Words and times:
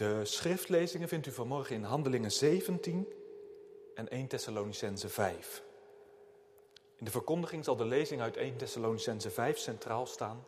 De 0.00 0.24
schriftlezingen 0.24 1.08
vindt 1.08 1.26
u 1.26 1.30
vanmorgen 1.30 1.76
in 1.76 1.82
Handelingen 1.82 2.32
17 2.32 3.08
en 3.94 4.08
1 4.08 4.26
Thessalonicense 4.26 5.08
5. 5.08 5.62
In 6.96 7.04
de 7.04 7.10
verkondiging 7.10 7.64
zal 7.64 7.76
de 7.76 7.84
lezing 7.84 8.20
uit 8.20 8.36
1 8.36 8.56
Thessalonicense 8.56 9.30
5 9.30 9.58
centraal 9.58 10.06
staan, 10.06 10.44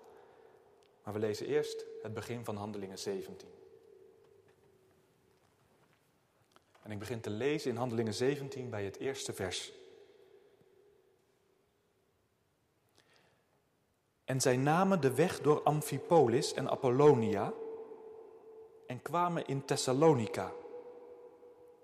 maar 1.04 1.14
we 1.14 1.20
lezen 1.20 1.46
eerst 1.46 1.84
het 2.02 2.14
begin 2.14 2.44
van 2.44 2.56
Handelingen 2.56 2.98
17. 2.98 3.48
En 6.82 6.90
ik 6.90 6.98
begin 6.98 7.20
te 7.20 7.30
lezen 7.30 7.70
in 7.70 7.76
Handelingen 7.76 8.14
17 8.14 8.70
bij 8.70 8.84
het 8.84 8.98
eerste 8.98 9.32
vers. 9.32 9.72
En 14.24 14.40
zij 14.40 14.56
namen 14.56 15.00
de 15.00 15.14
weg 15.14 15.40
door 15.40 15.62
Amphipolis 15.62 16.54
en 16.54 16.70
Apollonia 16.70 17.52
en 18.92 19.02
kwamen 19.02 19.46
in 19.46 19.64
Thessalonica, 19.64 20.52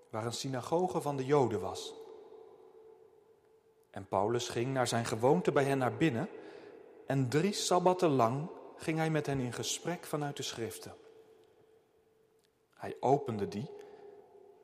waar 0.09 0.25
een 0.25 0.33
synagoge 0.33 1.01
van 1.01 1.17
de 1.17 1.25
Joden 1.25 1.59
was. 1.59 1.93
En 3.91 4.07
Paulus 4.07 4.49
ging 4.49 4.73
naar 4.73 4.87
zijn 4.87 5.05
gewoonte 5.05 5.51
bij 5.51 5.63
hen 5.63 5.77
naar 5.77 5.97
binnen 5.97 6.29
en 7.05 7.29
drie 7.29 7.53
sabbatten 7.53 8.09
lang 8.09 8.49
ging 8.77 8.97
hij 8.97 9.09
met 9.09 9.25
hen 9.25 9.39
in 9.39 9.53
gesprek 9.53 10.05
vanuit 10.05 10.37
de 10.37 10.43
schriften. 10.43 10.95
Hij 12.73 12.95
opende 12.99 13.47
die 13.47 13.69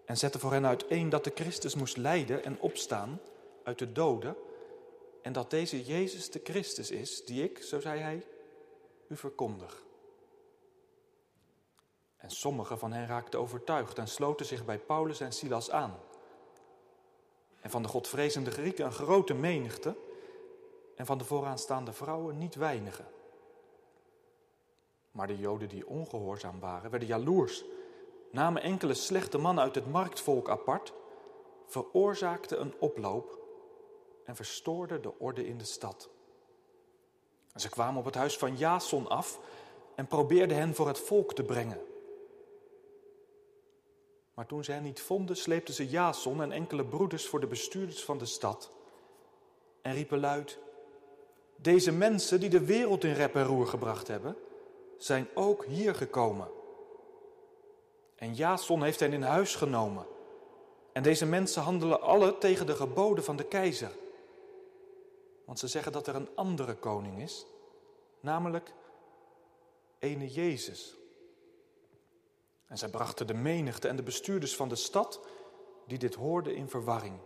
en 0.05 0.17
zette 0.17 0.39
voor 0.39 0.51
hen 0.51 0.65
uiteen 0.65 1.09
dat 1.09 1.23
de 1.23 1.31
Christus 1.35 1.75
moest 1.75 1.97
lijden 1.97 2.43
en 2.43 2.59
opstaan 2.59 3.19
uit 3.63 3.79
de 3.79 3.91
doden 3.91 4.35
en 5.21 5.33
dat 5.33 5.49
deze 5.49 5.83
Jezus 5.83 6.31
de 6.31 6.39
Christus 6.43 6.91
is, 6.91 7.25
die 7.25 7.43
ik, 7.43 7.63
zo 7.63 7.79
zei 7.79 7.99
hij, 7.99 8.25
u 9.07 9.15
verkondig. 9.15 9.84
En 12.25 12.31
sommigen 12.31 12.79
van 12.79 12.91
hen 12.91 13.07
raakten 13.07 13.39
overtuigd 13.39 13.97
en 13.97 14.07
sloten 14.07 14.45
zich 14.45 14.65
bij 14.65 14.79
Paulus 14.79 15.19
en 15.19 15.31
Silas 15.31 15.71
aan. 15.71 15.99
En 17.61 17.69
van 17.69 17.81
de 17.81 17.87
godvrezende 17.87 18.51
Grieken 18.51 18.85
een 18.85 18.91
grote 18.91 19.33
menigte 19.33 19.95
en 20.95 21.05
van 21.05 21.17
de 21.17 21.23
vooraanstaande 21.23 21.93
vrouwen 21.93 22.37
niet 22.37 22.55
weinige. 22.55 23.03
Maar 25.11 25.27
de 25.27 25.37
Joden 25.37 25.69
die 25.69 25.87
ongehoorzaam 25.87 26.59
waren, 26.59 26.89
werden 26.89 27.07
jaloers, 27.07 27.63
namen 28.31 28.61
enkele 28.61 28.93
slechte 28.93 29.37
mannen 29.37 29.63
uit 29.63 29.75
het 29.75 29.91
marktvolk 29.91 30.49
apart, 30.49 30.93
veroorzaakten 31.65 32.61
een 32.61 32.73
oploop 32.79 33.39
en 34.23 34.35
verstoorden 34.35 35.01
de 35.01 35.19
orde 35.19 35.47
in 35.47 35.57
de 35.57 35.65
stad. 35.65 36.09
Ze 37.55 37.69
kwamen 37.69 37.99
op 37.99 38.05
het 38.05 38.15
huis 38.15 38.37
van 38.37 38.57
Jason 38.57 39.07
af 39.07 39.39
en 39.95 40.07
probeerden 40.07 40.57
hen 40.57 40.75
voor 40.75 40.87
het 40.87 40.99
volk 40.99 41.33
te 41.33 41.43
brengen. 41.43 41.93
Maar 44.35 44.45
toen 44.45 44.63
ze 44.63 44.71
hen 44.71 44.83
niet 44.83 45.01
vonden, 45.01 45.37
sleepten 45.37 45.73
ze 45.73 45.89
Jason 45.89 46.41
en 46.41 46.51
enkele 46.51 46.85
broeders 46.85 47.27
voor 47.27 47.39
de 47.39 47.47
bestuurders 47.47 48.03
van 48.03 48.17
de 48.17 48.25
stad 48.25 48.71
en 49.81 49.93
riepen 49.93 50.19
luid: 50.19 50.57
Deze 51.55 51.91
mensen 51.91 52.39
die 52.39 52.49
de 52.49 52.65
wereld 52.65 53.03
in 53.03 53.13
rep 53.13 53.35
en 53.35 53.45
roer 53.45 53.67
gebracht 53.67 54.07
hebben, 54.07 54.37
zijn 54.97 55.27
ook 55.33 55.65
hier 55.65 55.95
gekomen. 55.95 56.47
En 58.15 58.33
Jason 58.33 58.83
heeft 58.83 58.99
hen 58.99 59.13
in 59.13 59.21
huis 59.21 59.55
genomen. 59.55 60.05
En 60.91 61.03
deze 61.03 61.25
mensen 61.25 61.61
handelen 61.61 62.01
alle 62.01 62.37
tegen 62.37 62.65
de 62.65 62.75
geboden 62.75 63.23
van 63.23 63.35
de 63.35 63.43
keizer. 63.43 63.91
Want 65.45 65.59
ze 65.59 65.67
zeggen 65.67 65.91
dat 65.91 66.07
er 66.07 66.15
een 66.15 66.29
andere 66.35 66.75
koning 66.75 67.21
is, 67.21 67.45
namelijk 68.19 68.73
ene 69.99 70.27
Jezus. 70.27 70.95
En 72.67 72.77
zij 72.77 72.89
brachten 72.89 73.27
de 73.27 73.33
menigte 73.33 73.87
en 73.87 73.95
de 73.95 74.03
bestuurders 74.03 74.55
van 74.55 74.69
de 74.69 74.75
stad 74.75 75.19
die 75.87 75.97
dit 75.97 76.15
hoorden 76.15 76.55
in 76.55 76.69
verwarring. 76.69 77.19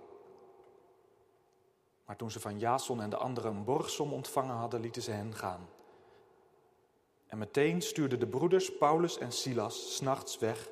Maar 2.05 2.16
toen 2.16 2.31
ze 2.31 2.39
van 2.39 2.59
Jason 2.59 3.01
en 3.01 3.09
de 3.09 3.17
anderen 3.17 3.55
een 3.55 3.63
borgsom 3.63 4.13
ontvangen 4.13 4.55
hadden, 4.55 4.81
lieten 4.81 5.01
ze 5.01 5.11
hen 5.11 5.35
gaan. 5.35 5.69
En 7.27 7.38
meteen 7.38 7.81
stuurden 7.81 8.19
de 8.19 8.27
broeders 8.27 8.77
Paulus 8.77 9.17
en 9.17 9.31
Silas 9.31 9.95
s'nachts 9.95 10.38
weg 10.38 10.69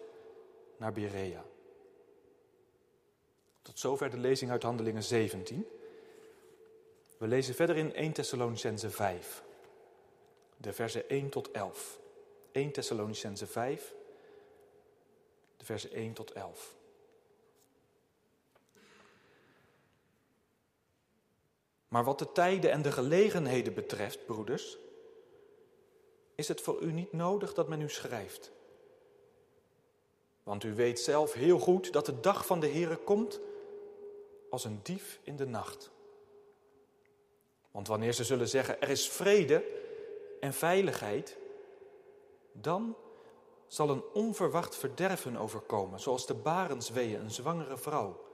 naar 0.78 0.92
Berea. 0.92 1.44
Tot 3.62 3.80
zover 3.80 4.10
de 4.10 4.18
lezing 4.18 4.52
uit 4.52 4.64
Handelingen 4.64 5.04
17. 5.04 5.68
We 7.18 7.28
lezen 7.28 7.56
verder 7.56 7.76
in 7.76 7.94
1 7.94 8.14
Thessalonicense 8.14 8.90
5, 8.90 9.44
de 10.58 10.74
versen 10.74 11.10
1 11.10 11.30
tot 11.30 11.52
11. 11.52 12.00
1 12.52 12.72
Thessalonicense 12.72 13.48
5, 13.48 13.94
de 15.58 15.66
versen 15.66 15.92
1 15.92 16.14
tot 16.14 16.32
11. 16.32 16.76
Maar 21.88 22.04
wat 22.04 22.20
de 22.20 22.32
tijden 22.32 22.72
en 22.72 22.82
de 22.82 22.92
gelegenheden 22.92 23.74
betreft, 23.74 24.26
broeders, 24.26 24.78
is 26.36 26.48
het 26.48 26.62
voor 26.62 26.82
u 26.82 26.92
niet 26.92 27.14
nodig 27.14 27.54
dat 27.54 27.68
men 27.68 27.82
u 27.82 27.90
schrijft. 27.90 28.52
Want 30.44 30.64
u 30.64 30.74
weet 30.74 31.00
zelf 31.00 31.34
heel 31.34 31.60
goed 31.60 31.94
dat 31.94 32.06
de 32.06 32.20
dag 32.20 32.46
van 32.46 32.60
de 32.60 32.68
Heere 32.68 32.98
komt 32.98 33.40
als 34.50 34.66
een 34.66 34.80
dief 34.84 35.20
in 35.24 35.36
de 35.36 35.46
nacht. 35.46 35.92
Want 37.72 37.88
wanneer 37.88 38.14
ze 38.14 38.24
zullen 38.24 38.48
zeggen 38.48 38.82
er 38.82 38.90
is 38.90 39.10
vrede 39.10 39.64
en 40.40 40.54
veiligheid, 40.54 41.38
dan 42.52 42.96
zal 43.68 43.90
een 43.90 44.04
onverwacht 44.14 44.76
verderven 44.76 45.38
overkomen, 45.38 46.00
zoals 46.00 46.26
de 46.26 46.34
barensweeën 46.34 47.20
een 47.20 47.32
zwangere 47.32 47.78
vrouw. 47.78 48.26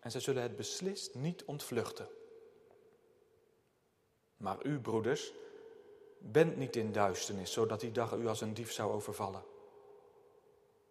En 0.00 0.10
zij 0.10 0.20
zullen 0.20 0.42
het 0.42 0.56
beslist 0.56 1.14
niet 1.14 1.44
ontvluchten. 1.44 2.08
Maar 4.36 4.64
u, 4.64 4.80
broeders, 4.80 5.32
bent 6.18 6.56
niet 6.56 6.76
in 6.76 6.92
duisternis, 6.92 7.52
zodat 7.52 7.80
die 7.80 7.92
dag 7.92 8.12
u 8.12 8.28
als 8.28 8.40
een 8.40 8.54
dief 8.54 8.72
zou 8.72 8.92
overvallen. 8.92 9.42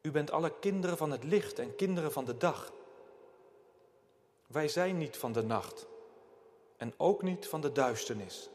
U 0.01 0.11
bent 0.11 0.31
alle 0.31 0.59
kinderen 0.59 0.97
van 0.97 1.11
het 1.11 1.23
licht 1.23 1.59
en 1.59 1.75
kinderen 1.75 2.11
van 2.11 2.25
de 2.25 2.37
dag. 2.37 2.73
Wij 4.47 4.67
zijn 4.67 4.97
niet 4.97 5.17
van 5.17 5.31
de 5.31 5.43
nacht 5.43 5.87
en 6.77 6.93
ook 6.97 7.21
niet 7.21 7.47
van 7.47 7.61
de 7.61 7.71
duisternis. 7.71 8.49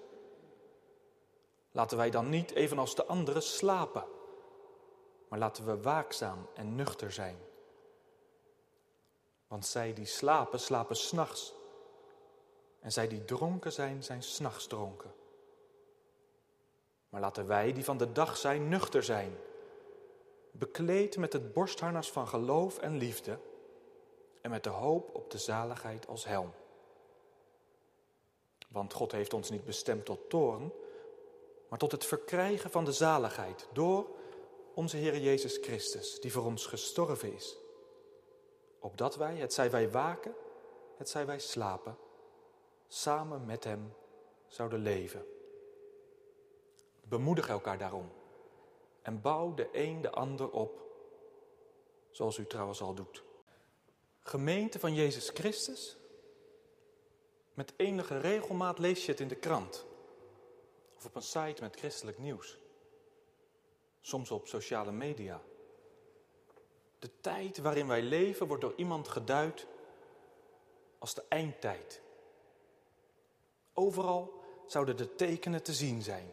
Laten 1.72 1.96
wij 1.96 2.10
dan 2.10 2.28
niet, 2.28 2.50
evenals 2.50 2.94
de 2.94 3.04
anderen, 3.04 3.42
slapen, 3.42 4.04
maar 5.32 5.40
laten 5.40 5.66
we 5.66 5.82
waakzaam 5.82 6.46
en 6.54 6.74
nuchter 6.74 7.12
zijn. 7.12 7.36
Want 9.46 9.66
zij 9.66 9.92
die 9.92 10.06
slapen, 10.06 10.60
slapen 10.60 10.96
s'nachts. 10.96 11.54
En 12.80 12.92
zij 12.92 13.08
die 13.08 13.24
dronken 13.24 13.72
zijn, 13.72 14.02
zijn 14.02 14.22
s'nachts 14.22 14.66
dronken. 14.66 15.14
Maar 17.08 17.20
laten 17.20 17.46
wij 17.46 17.72
die 17.72 17.84
van 17.84 17.96
de 17.98 18.12
dag 18.12 18.36
zijn, 18.36 18.68
nuchter 18.68 19.02
zijn, 19.02 19.36
bekleed 20.50 21.16
met 21.16 21.32
het 21.32 21.52
borstharnas 21.52 22.10
van 22.10 22.28
geloof 22.28 22.78
en 22.78 22.96
liefde 22.96 23.38
en 24.40 24.50
met 24.50 24.64
de 24.64 24.70
hoop 24.70 25.14
op 25.14 25.30
de 25.30 25.38
zaligheid 25.38 26.08
als 26.08 26.24
helm. 26.24 26.52
Want 28.68 28.92
God 28.92 29.12
heeft 29.12 29.34
ons 29.34 29.50
niet 29.50 29.64
bestemd 29.64 30.04
tot 30.04 30.30
toorn, 30.30 30.72
maar 31.68 31.78
tot 31.78 31.92
het 31.92 32.04
verkrijgen 32.04 32.70
van 32.70 32.84
de 32.84 32.92
zaligheid 32.92 33.68
door 33.72 34.20
onze 34.74 34.96
Heer 34.96 35.18
Jezus 35.18 35.56
Christus, 35.56 36.20
die 36.20 36.32
voor 36.32 36.44
ons 36.44 36.66
gestorven 36.66 37.32
is. 37.32 37.56
Opdat 38.78 39.16
wij, 39.16 39.36
het 39.36 39.52
zij 39.52 39.70
wij 39.70 39.90
waken, 39.90 40.34
het 40.96 41.08
zij 41.08 41.26
wij 41.26 41.38
slapen, 41.38 41.96
samen 42.88 43.46
met 43.46 43.64
Hem 43.64 43.94
zouden 44.46 44.78
leven. 44.78 45.26
Bemoedig 47.04 47.48
elkaar 47.48 47.78
daarom 47.78 48.12
en 49.02 49.20
bouw 49.20 49.54
de 49.54 49.68
een 49.72 50.00
de 50.00 50.10
ander 50.10 50.50
op, 50.50 50.80
zoals 52.10 52.38
u 52.38 52.46
trouwens 52.46 52.80
al 52.80 52.94
doet. 52.94 53.24
Gemeente 54.20 54.78
van 54.78 54.94
Jezus 54.94 55.28
Christus, 55.28 55.96
met 57.54 57.72
enige 57.76 58.18
regelmaat 58.18 58.78
lees 58.78 59.04
je 59.04 59.10
het 59.10 59.20
in 59.20 59.28
de 59.28 59.34
krant 59.34 59.86
of 60.96 61.04
op 61.04 61.14
een 61.14 61.22
site 61.22 61.62
met 61.62 61.76
christelijk 61.76 62.18
nieuws, 62.18 62.58
soms 64.02 64.30
op 64.30 64.46
sociale 64.46 64.92
media. 64.92 65.40
De 66.98 67.10
tijd 67.20 67.58
waarin 67.58 67.86
wij 67.86 68.02
leven 68.02 68.46
wordt 68.46 68.62
door 68.62 68.74
iemand 68.76 69.08
geduid 69.08 69.66
als 70.98 71.14
de 71.14 71.24
eindtijd. 71.28 72.02
Overal 73.72 74.40
zouden 74.66 74.96
de 74.96 75.14
tekenen 75.14 75.62
te 75.62 75.72
zien 75.72 76.02
zijn. 76.02 76.28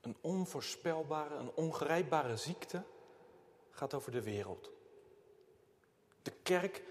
Een 0.00 0.16
onvoorspelbare, 0.20 1.34
een 1.34 1.52
ongrijpbare 1.54 2.36
ziekte 2.36 2.82
gaat 3.70 3.94
over 3.94 4.12
de 4.12 4.22
wereld. 4.22 4.70
De 6.22 6.32
kerk 6.42 6.82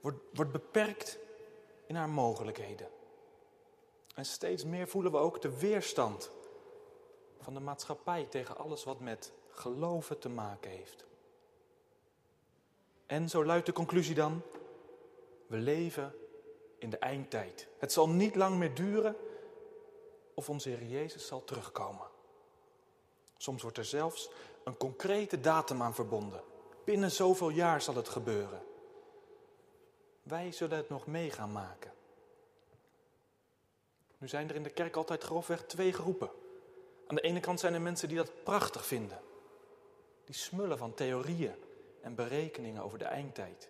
wordt, 0.00 0.18
wordt 0.32 0.52
beperkt 0.52 1.18
in 1.86 1.94
haar 1.94 2.08
mogelijkheden. 2.08 2.88
En 4.14 4.24
steeds 4.24 4.64
meer 4.64 4.88
voelen 4.88 5.12
we 5.12 5.18
ook 5.18 5.40
de 5.40 5.58
weerstand 5.58 6.30
van 7.40 7.54
de 7.54 7.60
maatschappij 7.60 8.24
tegen 8.24 8.56
alles 8.56 8.84
wat 8.84 9.00
met 9.00 9.32
geloven 9.50 10.18
te 10.18 10.28
maken 10.28 10.70
heeft. 10.70 11.04
En 13.06 13.28
zo 13.28 13.44
luidt 13.44 13.66
de 13.66 13.72
conclusie 13.72 14.14
dan, 14.14 14.42
we 15.46 15.56
leven 15.56 16.14
in 16.78 16.90
de 16.90 16.98
eindtijd. 16.98 17.68
Het 17.78 17.92
zal 17.92 18.08
niet 18.08 18.36
lang 18.36 18.56
meer 18.56 18.74
duren 18.74 19.16
of 20.34 20.48
onze 20.48 20.68
Heer 20.68 20.84
Jezus 20.84 21.26
zal 21.26 21.44
terugkomen. 21.44 22.06
Soms 23.36 23.62
wordt 23.62 23.78
er 23.78 23.84
zelfs 23.84 24.30
een 24.64 24.76
concrete 24.76 25.40
datum 25.40 25.82
aan 25.82 25.94
verbonden. 25.94 26.42
Binnen 26.84 27.10
zoveel 27.10 27.48
jaar 27.48 27.82
zal 27.82 27.94
het 27.94 28.08
gebeuren. 28.08 28.62
Wij 30.22 30.52
zullen 30.52 30.76
het 30.76 30.88
nog 30.88 31.06
mee 31.06 31.30
gaan 31.30 31.52
maken. 31.52 31.92
Nu 34.18 34.28
zijn 34.28 34.48
er 34.48 34.54
in 34.54 34.62
de 34.62 34.70
kerk 34.70 34.96
altijd 34.96 35.22
grofweg 35.22 35.64
twee 35.64 35.92
groepen. 35.92 36.30
Aan 37.08 37.16
de 37.16 37.22
ene 37.22 37.40
kant 37.40 37.60
zijn 37.60 37.74
er 37.74 37.80
mensen 37.80 38.08
die 38.08 38.16
dat 38.16 38.44
prachtig 38.44 38.86
vinden. 38.86 39.20
Die 40.24 40.34
smullen 40.34 40.78
van 40.78 40.94
theorieën 40.94 41.54
en 42.00 42.14
berekeningen 42.14 42.82
over 42.82 42.98
de 42.98 43.04
eindtijd. 43.04 43.68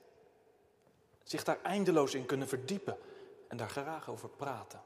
Zich 1.22 1.44
daar 1.44 1.62
eindeloos 1.62 2.14
in 2.14 2.26
kunnen 2.26 2.48
verdiepen 2.48 2.98
en 3.48 3.56
daar 3.56 3.70
graag 3.70 4.10
over 4.10 4.28
praten. 4.28 4.82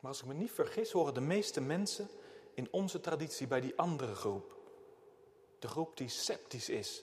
Maar 0.00 0.10
als 0.10 0.20
ik 0.20 0.26
me 0.26 0.34
niet 0.34 0.50
vergis, 0.50 0.92
horen 0.92 1.14
de 1.14 1.20
meeste 1.20 1.60
mensen 1.60 2.08
in 2.54 2.68
onze 2.70 3.00
traditie 3.00 3.46
bij 3.46 3.60
die 3.60 3.76
andere 3.76 4.14
groep. 4.14 4.56
De 5.58 5.68
groep 5.68 5.96
die 5.96 6.08
sceptisch 6.08 6.68
is 6.68 7.02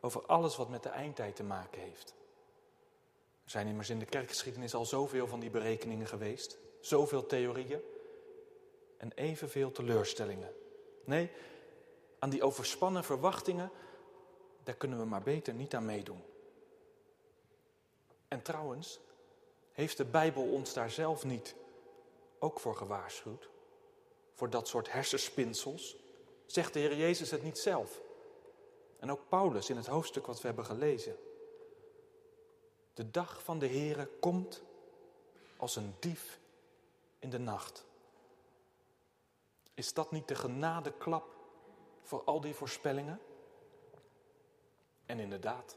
over 0.00 0.26
alles 0.26 0.56
wat 0.56 0.68
met 0.68 0.82
de 0.82 0.88
eindtijd 0.88 1.36
te 1.36 1.42
maken 1.42 1.80
heeft. 1.80 2.14
Er 3.44 3.50
zijn 3.50 3.66
immers 3.66 3.90
in 3.90 3.98
de 3.98 4.04
kerkgeschiedenis 4.04 4.74
al 4.74 4.84
zoveel 4.84 5.26
van 5.26 5.40
die 5.40 5.50
berekeningen 5.50 6.06
geweest, 6.06 6.58
zoveel 6.80 7.26
theorieën 7.26 7.80
en 9.04 9.12
evenveel 9.14 9.72
teleurstellingen. 9.72 10.54
Nee, 11.04 11.30
aan 12.18 12.30
die 12.30 12.42
overspannen 12.42 13.04
verwachtingen, 13.04 13.70
daar 14.62 14.74
kunnen 14.74 14.98
we 14.98 15.04
maar 15.04 15.22
beter 15.22 15.54
niet 15.54 15.74
aan 15.74 15.84
meedoen. 15.84 16.22
En 18.28 18.42
trouwens, 18.42 19.00
heeft 19.72 19.96
de 19.96 20.04
Bijbel 20.04 20.42
ons 20.42 20.72
daar 20.72 20.90
zelf 20.90 21.24
niet 21.24 21.54
ook 22.38 22.60
voor 22.60 22.76
gewaarschuwd? 22.76 23.48
Voor 24.34 24.50
dat 24.50 24.68
soort 24.68 24.92
hersenspinsels? 24.92 25.96
Zegt 26.46 26.72
de 26.72 26.78
Heer 26.78 26.96
Jezus 26.96 27.30
het 27.30 27.42
niet 27.42 27.58
zelf? 27.58 28.00
En 28.98 29.10
ook 29.10 29.28
Paulus 29.28 29.70
in 29.70 29.76
het 29.76 29.86
hoofdstuk 29.86 30.26
wat 30.26 30.40
we 30.40 30.46
hebben 30.46 30.64
gelezen. 30.64 31.16
De 32.94 33.10
dag 33.10 33.42
van 33.42 33.58
de 33.58 33.68
Heere 33.68 34.08
komt 34.20 34.62
als 35.56 35.76
een 35.76 35.94
dief 35.98 36.38
in 37.18 37.30
de 37.30 37.38
nacht. 37.38 37.84
Is 39.74 39.92
dat 39.92 40.10
niet 40.10 40.28
de 40.28 40.34
genadeklap 40.34 41.36
voor 42.02 42.24
al 42.24 42.40
die 42.40 42.54
voorspellingen? 42.54 43.20
En 45.06 45.20
inderdaad, 45.20 45.76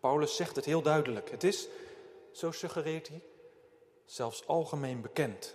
Paulus 0.00 0.36
zegt 0.36 0.56
het 0.56 0.64
heel 0.64 0.82
duidelijk. 0.82 1.30
Het 1.30 1.44
is, 1.44 1.68
zo 2.32 2.50
suggereert 2.50 3.08
hij, 3.08 3.22
zelfs 4.04 4.46
algemeen 4.46 5.00
bekend. 5.00 5.54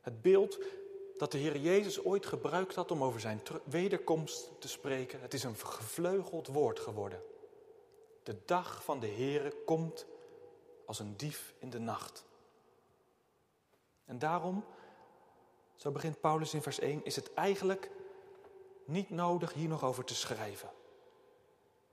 Het 0.00 0.22
beeld 0.22 0.58
dat 1.18 1.32
de 1.32 1.38
Heer 1.38 1.56
Jezus 1.56 2.04
ooit 2.04 2.26
gebruikt 2.26 2.74
had 2.74 2.90
om 2.90 3.04
over 3.04 3.20
zijn 3.20 3.42
wederkomst 3.64 4.50
te 4.58 4.68
spreken, 4.68 5.20
het 5.20 5.34
is 5.34 5.44
een 5.44 5.56
gevleugeld 5.56 6.46
woord 6.46 6.80
geworden. 6.80 7.22
De 8.22 8.36
dag 8.44 8.84
van 8.84 9.00
de 9.00 9.06
Heere 9.06 9.50
komt 9.64 10.06
als 10.86 10.98
een 10.98 11.16
dief 11.16 11.54
in 11.58 11.70
de 11.70 11.78
nacht. 11.78 12.24
En 14.04 14.18
daarom, 14.18 14.64
zo 15.84 15.90
begint 15.90 16.20
Paulus 16.20 16.54
in 16.54 16.62
vers 16.62 16.78
1, 16.78 17.04
is 17.04 17.16
het 17.16 17.34
eigenlijk 17.34 17.90
niet 18.84 19.10
nodig 19.10 19.52
hier 19.52 19.68
nog 19.68 19.84
over 19.84 20.04
te 20.04 20.14
schrijven. 20.14 20.70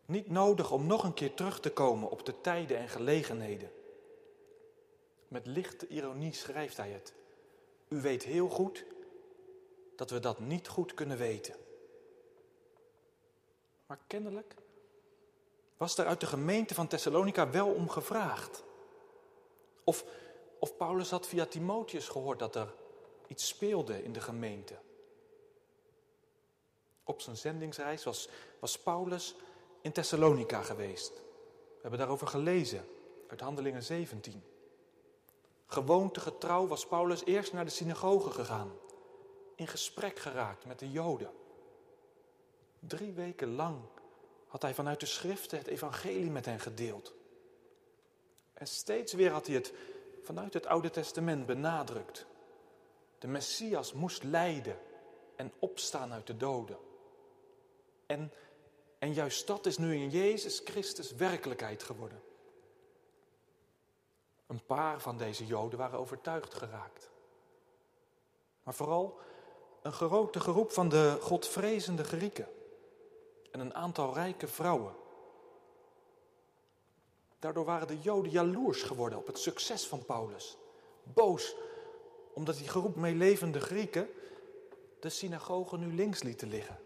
Niet 0.06 0.30
nodig 0.30 0.72
om 0.72 0.86
nog 0.86 1.04
een 1.04 1.14
keer 1.14 1.34
terug 1.34 1.60
te 1.60 1.72
komen 1.72 2.10
op 2.10 2.26
de 2.26 2.42
tijden 2.42 2.78
en 2.78 2.90
gelegenheden. 2.90 3.72
Met 5.28 5.46
lichte 5.46 5.88
ironie 5.88 6.34
schrijft 6.34 6.78
hij 6.78 6.90
het. 6.90 7.14
U 7.88 8.02
weet 8.02 8.24
heel 8.24 8.50
goed 8.50 8.86
dat 9.96 10.10
we 10.10 10.20
dat 10.20 10.40
niet 10.40 10.68
goed 10.68 10.94
kunnen 10.94 11.18
weten. 11.18 11.56
Maar 13.86 14.00
kennelijk 14.08 14.56
was 15.78 15.98
er 15.98 16.06
uit 16.06 16.20
de 16.20 16.26
gemeente 16.26 16.74
van 16.74 16.88
Thessalonica 16.88 17.50
wel 17.50 17.68
om 17.68 17.90
gevraagd. 17.90 18.64
Of, 19.84 20.06
of 20.60 20.78
Paulus 20.78 21.10
had 21.10 21.28
via 21.28 21.46
Timotheus 21.46 22.08
gehoord 22.08 22.40
dat 22.40 22.56
er 22.56 22.80
iets 23.32 23.48
speelde 23.48 24.04
in 24.04 24.14
de 24.14 24.22
gemeente. 24.22 24.76
Op 27.04 27.22
zijn 27.22 27.38
zendingsreis 27.38 28.04
was, 28.04 28.30
was 28.60 28.80
Paulus 28.80 29.36
in 29.82 29.92
Thessalonica 29.92 30.62
geweest. 30.62 31.14
We 31.14 31.82
hebben 31.82 32.00
daarover 32.00 32.28
gelezen 32.28 32.86
uit 33.28 33.40
Handelingen 33.40 33.84
17. 33.84 34.44
Gewoontegetrouw 35.66 36.68
was 36.68 36.88
Paulus 36.88 37.26
eerst 37.26 37.54
naar 37.54 37.66
de 37.66 37.72
synagoge 37.72 38.32
gegaan, 38.32 38.72
in 39.56 39.68
gesprek 39.68 40.20
geraakt 40.20 40.66
met 40.66 40.80
de 40.80 40.92
Joden. 40.92 41.32
Drie 42.80 43.12
weken 43.12 43.56
lang 43.56 43.80
had 44.48 44.62
hij 44.62 44.74
vanuit 44.74 45.00
de 45.00 45.06
schriften 45.06 45.58
het 45.58 45.68
evangelie 45.68 46.32
met 46.32 46.46
hen 46.46 46.60
gedeeld. 46.60 47.14
En 48.54 48.68
steeds 48.68 49.14
weer 49.14 49.32
had 49.32 49.48
hij 49.48 49.56
het 49.56 49.74
vanuit 50.24 50.54
het 50.54 50.66
Oude 50.66 50.90
Testament 50.90 51.46
benadrukt. 51.46 52.30
De 53.22 53.28
Messias 53.28 53.94
moest 53.94 54.24
lijden 54.24 54.80
en 55.36 55.54
opstaan 55.60 56.14
uit 56.14 56.28
de 56.28 56.38
doden. 56.38 56.78
En, 58.06 58.34
en 59.00 59.14
juist 59.14 59.48
dat 59.48 59.66
is 59.66 59.78
nu 59.78 59.96
in 59.96 60.10
Jezus 60.10 60.62
Christus 60.66 61.12
werkelijkheid 61.12 61.84
geworden. 61.84 62.22
Een 64.48 64.66
paar 64.66 65.02
van 65.02 65.18
deze 65.18 65.46
Joden 65.46 65.80
waren 65.80 66.00
overtuigd 66.00 66.54
geraakt. 66.54 67.10
Maar 68.64 68.74
vooral 68.74 69.20
een 69.82 69.94
grote 69.94 70.40
groep 70.40 70.72
van 70.72 70.90
de 70.90 71.18
godvrezende 71.22 72.04
Grieken 72.04 72.48
en 73.52 73.60
een 73.60 73.74
aantal 73.74 74.14
rijke 74.14 74.48
vrouwen. 74.48 74.96
Daardoor 77.40 77.66
waren 77.66 77.88
de 77.88 78.00
Joden 78.00 78.32
jaloers 78.32 78.84
geworden 78.84 79.20
op 79.20 79.28
het 79.28 79.40
succes 79.40 79.88
van 79.88 80.06
Paulus. 80.06 80.58
Boos 81.04 81.56
omdat 82.34 82.58
die 82.58 82.68
groep 82.68 82.96
meelevende 82.96 83.60
Grieken 83.60 84.10
de 85.00 85.10
synagoge 85.10 85.78
nu 85.78 85.94
links 85.94 86.24
lieten 86.24 86.48
liggen. 86.48 86.80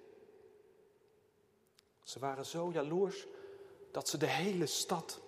Ze 2.03 2.19
waren 2.19 2.45
zo 2.45 2.71
jaloers 2.71 3.27
dat 3.91 4.09
ze 4.09 4.17
de 4.17 4.27
hele 4.27 4.65
stad 4.65 5.21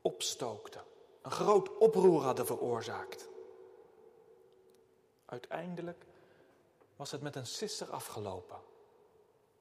opstookten. 0.00 0.84
Een 1.22 1.30
groot 1.30 1.76
oproer 1.76 2.22
hadden 2.22 2.46
veroorzaakt. 2.46 3.28
Uiteindelijk 5.24 6.04
was 6.96 7.10
het 7.10 7.22
met 7.22 7.36
een 7.36 7.46
sisser 7.46 7.90
afgelopen. 7.90 8.58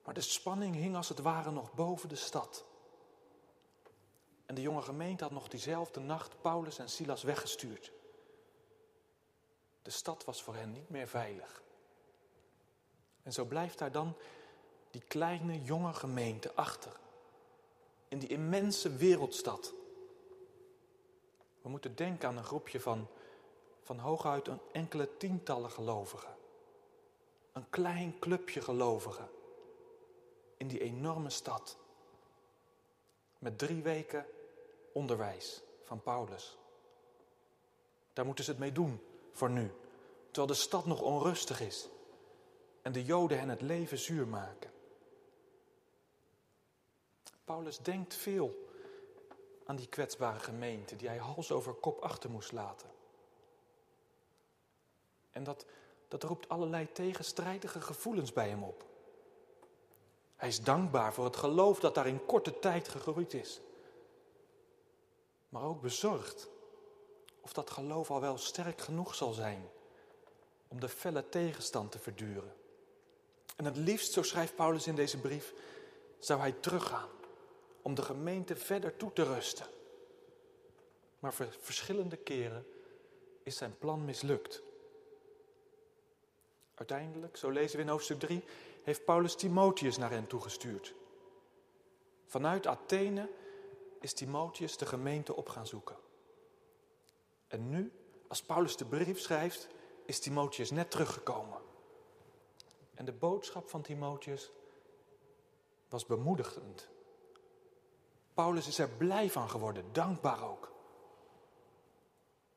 Maar 0.03 0.13
de 0.13 0.21
spanning 0.21 0.75
hing 0.75 0.95
als 0.95 1.09
het 1.09 1.19
ware 1.19 1.51
nog 1.51 1.73
boven 1.73 2.09
de 2.09 2.15
stad. 2.15 2.65
En 4.45 4.55
de 4.55 4.61
jonge 4.61 4.81
gemeente 4.81 5.23
had 5.23 5.33
nog 5.33 5.47
diezelfde 5.47 5.99
nacht 5.99 6.41
Paulus 6.41 6.79
en 6.79 6.89
Silas 6.89 7.23
weggestuurd. 7.23 7.91
De 9.87 9.93
stad 9.93 10.25
was 10.25 10.43
voor 10.43 10.55
hen 10.55 10.71
niet 10.71 10.89
meer 10.89 11.07
veilig. 11.07 11.61
En 13.23 13.33
zo 13.33 13.45
blijft 13.45 13.77
daar 13.77 13.91
dan 13.91 14.15
die 14.91 15.01
kleine 15.01 15.61
jonge 15.61 15.93
gemeente 15.93 16.53
achter. 16.53 16.99
In 18.07 18.19
die 18.19 18.29
immense 18.29 18.95
wereldstad. 18.95 19.73
We 21.61 21.69
moeten 21.69 21.95
denken 21.95 22.27
aan 22.27 22.37
een 22.37 22.43
groepje 22.43 22.79
van, 22.79 23.07
van 23.81 23.99
hooguit 23.99 24.47
een 24.47 24.59
enkele 24.71 25.17
tientallen 25.17 25.71
gelovigen. 25.71 26.35
Een 27.53 27.69
klein 27.69 28.19
clubje 28.19 28.61
gelovigen 28.61 29.29
in 30.57 30.67
die 30.67 30.79
enorme 30.79 31.29
stad. 31.29 31.77
Met 33.39 33.57
drie 33.57 33.81
weken 33.81 34.25
onderwijs 34.93 35.61
van 35.83 36.01
Paulus. 36.01 36.57
Daar 38.13 38.25
moeten 38.25 38.43
ze 38.43 38.51
het 38.51 38.59
mee 38.59 38.71
doen 38.71 39.01
voor 39.37 39.49
nu, 39.49 39.71
terwijl 40.25 40.47
de 40.47 40.53
stad 40.53 40.85
nog 40.85 41.01
onrustig 41.01 41.61
is 41.61 41.89
en 42.81 42.91
de 42.91 43.03
Joden 43.03 43.39
hen 43.39 43.49
het 43.49 43.61
leven 43.61 43.97
zuur 43.97 44.27
maken. 44.27 44.71
Paulus 47.43 47.77
denkt 47.77 48.15
veel 48.15 48.67
aan 49.65 49.75
die 49.75 49.87
kwetsbare 49.87 50.39
gemeente 50.39 50.95
die 50.95 51.07
hij 51.07 51.17
hals 51.17 51.51
over 51.51 51.73
kop 51.73 51.99
achter 51.99 52.29
moest 52.29 52.51
laten. 52.51 52.89
En 55.31 55.43
dat, 55.43 55.65
dat 56.07 56.23
roept 56.23 56.49
allerlei 56.49 56.91
tegenstrijdige 56.91 57.81
gevoelens 57.81 58.33
bij 58.33 58.49
hem 58.49 58.63
op. 58.63 58.85
Hij 60.35 60.47
is 60.47 60.63
dankbaar 60.63 61.13
voor 61.13 61.25
het 61.25 61.35
geloof 61.35 61.79
dat 61.79 61.95
daar 61.95 62.07
in 62.07 62.25
korte 62.25 62.59
tijd 62.59 62.87
gegroeid 62.87 63.33
is. 63.33 63.61
Maar 65.49 65.63
ook 65.63 65.81
bezorgd 65.81 66.49
of 67.47 67.53
dat 67.53 67.69
geloof 67.69 68.11
al 68.11 68.21
wel 68.21 68.37
sterk 68.37 68.81
genoeg 68.81 69.15
zal 69.15 69.33
zijn 69.33 69.69
om 70.67 70.79
de 70.79 70.89
felle 70.89 71.29
tegenstand 71.29 71.91
te 71.91 71.99
verduren. 71.99 72.55
En 73.55 73.65
het 73.65 73.77
liefst, 73.77 74.11
zo 74.11 74.23
schrijft 74.23 74.55
Paulus 74.55 74.87
in 74.87 74.95
deze 74.95 75.19
brief, 75.19 75.53
zou 76.19 76.39
hij 76.39 76.51
teruggaan 76.51 77.09
om 77.81 77.95
de 77.95 78.01
gemeente 78.01 78.55
verder 78.55 78.97
toe 78.97 79.13
te 79.13 79.23
rusten. 79.23 79.65
Maar 81.19 81.33
voor 81.33 81.47
verschillende 81.59 82.17
keren 82.17 82.67
is 83.43 83.57
zijn 83.57 83.77
plan 83.77 84.05
mislukt. 84.05 84.61
Uiteindelijk, 86.75 87.37
zo 87.37 87.49
lezen 87.49 87.77
we 87.77 87.83
in 87.83 87.89
hoofdstuk 87.89 88.19
3, 88.19 88.43
heeft 88.83 89.05
Paulus 89.05 89.35
Timotheus 89.35 89.97
naar 89.97 90.11
hen 90.11 90.27
toegestuurd. 90.27 90.93
Vanuit 92.25 92.67
Athene 92.67 93.29
is 94.01 94.13
Timotheus 94.13 94.77
de 94.77 94.85
gemeente 94.85 95.35
op 95.35 95.49
gaan 95.49 95.67
zoeken. 95.67 96.05
En 97.47 97.69
nu, 97.69 97.91
als 98.27 98.43
Paulus 98.43 98.77
de 98.77 98.85
brief 98.85 99.19
schrijft, 99.19 99.67
is 100.05 100.19
Timotheus 100.19 100.71
net 100.71 100.91
teruggekomen. 100.91 101.61
En 102.93 103.05
de 103.05 103.13
boodschap 103.13 103.69
van 103.69 103.81
Timotheus 103.81 104.51
was 105.89 106.05
bemoedigend. 106.05 106.89
Paulus 108.33 108.67
is 108.67 108.79
er 108.79 108.89
blij 108.89 109.29
van 109.29 109.49
geworden, 109.49 109.85
dankbaar 109.91 110.49
ook. 110.49 110.71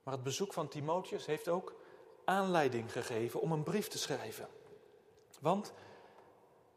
Maar 0.02 0.14
het 0.14 0.23
bezoek 0.23 0.52
van 0.52 0.68
Timotheus 0.68 1.26
heeft 1.26 1.49
ook 1.49 1.75
aanleiding 2.25 2.92
gegeven 2.92 3.40
om 3.40 3.52
een 3.52 3.62
brief 3.62 3.88
te 3.88 3.99
schrijven. 3.99 4.49
Want 5.40 5.73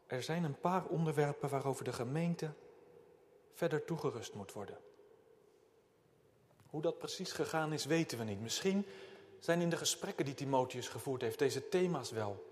er 0.07 0.23
zijn 0.23 0.43
een 0.43 0.59
paar 0.59 0.85
onderwerpen 0.85 1.49
waarover 1.49 1.83
de 1.83 1.93
gemeente 1.93 2.53
verder 3.53 3.85
toegerust 3.85 4.33
moet 4.33 4.53
worden. 4.53 4.77
Hoe 6.73 6.81
dat 6.81 6.97
precies 6.97 7.31
gegaan 7.31 7.73
is, 7.73 7.85
weten 7.85 8.17
we 8.17 8.23
niet. 8.23 8.41
Misschien 8.41 8.85
zijn 9.39 9.61
in 9.61 9.69
de 9.69 9.77
gesprekken 9.77 10.25
die 10.25 10.33
Timotheus 10.33 10.87
gevoerd 10.87 11.21
heeft 11.21 11.39
deze 11.39 11.69
thema's 11.69 12.11
wel 12.11 12.45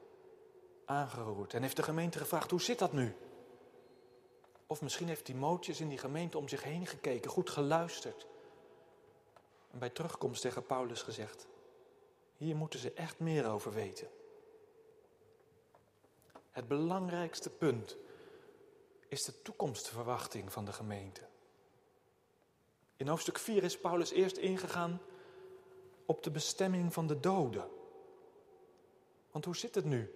aangeroerd. 0.85 1.53
En 1.53 1.61
heeft 1.61 1.75
de 1.75 1.83
gemeente 1.83 2.17
gevraagd, 2.17 2.51
hoe 2.51 2.61
zit 2.61 2.79
dat 2.79 2.93
nu? 2.93 3.15
Of 4.67 4.81
misschien 4.81 5.07
heeft 5.07 5.25
Timotheus 5.25 5.79
in 5.79 5.89
die 5.89 5.97
gemeente 5.97 6.37
om 6.37 6.47
zich 6.47 6.63
heen 6.63 6.87
gekeken, 6.87 7.31
goed 7.31 7.49
geluisterd. 7.49 8.27
En 9.71 9.79
bij 9.79 9.89
terugkomst 9.89 10.41
tegen 10.41 10.65
Paulus 10.65 11.01
gezegd, 11.01 11.47
hier 12.37 12.55
moeten 12.55 12.79
ze 12.79 12.93
echt 12.93 13.19
meer 13.19 13.49
over 13.49 13.73
weten. 13.73 14.07
Het 16.51 16.67
belangrijkste 16.67 17.49
punt 17.49 17.97
is 19.07 19.23
de 19.23 19.41
toekomstverwachting 19.41 20.51
van 20.51 20.65
de 20.65 20.73
gemeente. 20.73 21.29
In 23.01 23.07
hoofdstuk 23.07 23.37
4 23.37 23.63
is 23.63 23.77
Paulus 23.77 24.11
eerst 24.11 24.37
ingegaan 24.37 25.01
op 26.05 26.23
de 26.23 26.31
bestemming 26.31 26.93
van 26.93 27.07
de 27.07 27.19
doden. 27.19 27.69
Want 29.31 29.45
hoe 29.45 29.55
zit 29.55 29.75
het 29.75 29.85
nu 29.85 30.11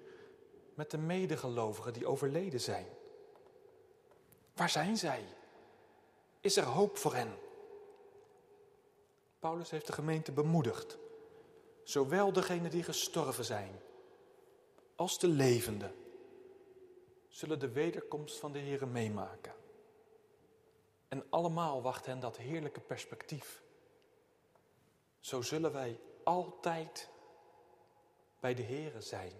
met 0.73 0.91
de 0.91 0.97
medegelovigen 0.97 1.93
die 1.93 2.07
overleden 2.07 2.61
zijn? 2.61 2.85
Waar 4.53 4.69
zijn 4.69 4.97
zij? 4.97 5.23
Is 6.39 6.57
er 6.57 6.63
hoop 6.63 6.97
voor 6.97 7.13
hen? 7.13 7.37
Paulus 9.39 9.69
heeft 9.69 9.87
de 9.87 9.93
gemeente 9.93 10.31
bemoedigd. 10.31 10.97
Zowel 11.83 12.31
degenen 12.31 12.71
die 12.71 12.83
gestorven 12.83 13.45
zijn, 13.45 13.81
als 14.95 15.19
de 15.19 15.27
levenden, 15.27 15.95
zullen 17.27 17.59
de 17.59 17.69
wederkomst 17.69 18.37
van 18.37 18.51
de 18.51 18.59
Heer 18.59 18.87
meemaken. 18.87 19.64
En 21.15 21.25
allemaal 21.29 21.81
wacht 21.81 22.05
hen 22.05 22.19
dat 22.19 22.37
heerlijke 22.37 22.79
perspectief. 22.79 23.61
Zo 25.19 25.41
zullen 25.41 25.71
wij 25.71 25.99
altijd 26.23 27.09
bij 28.39 28.53
de 28.53 28.63
Heere 28.63 29.01
zijn. 29.01 29.31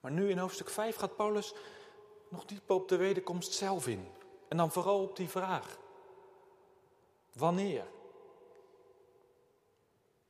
Maar 0.00 0.10
nu 0.10 0.30
in 0.30 0.38
hoofdstuk 0.38 0.70
5 0.70 0.96
gaat 0.96 1.16
Paulus 1.16 1.54
nog 2.28 2.44
dieper 2.44 2.74
op 2.74 2.88
de 2.88 2.96
wederkomst 2.96 3.52
zelf 3.52 3.86
in. 3.86 4.08
En 4.48 4.56
dan 4.56 4.72
vooral 4.72 5.02
op 5.02 5.16
die 5.16 5.28
vraag. 5.28 5.78
Wanneer? 7.32 7.86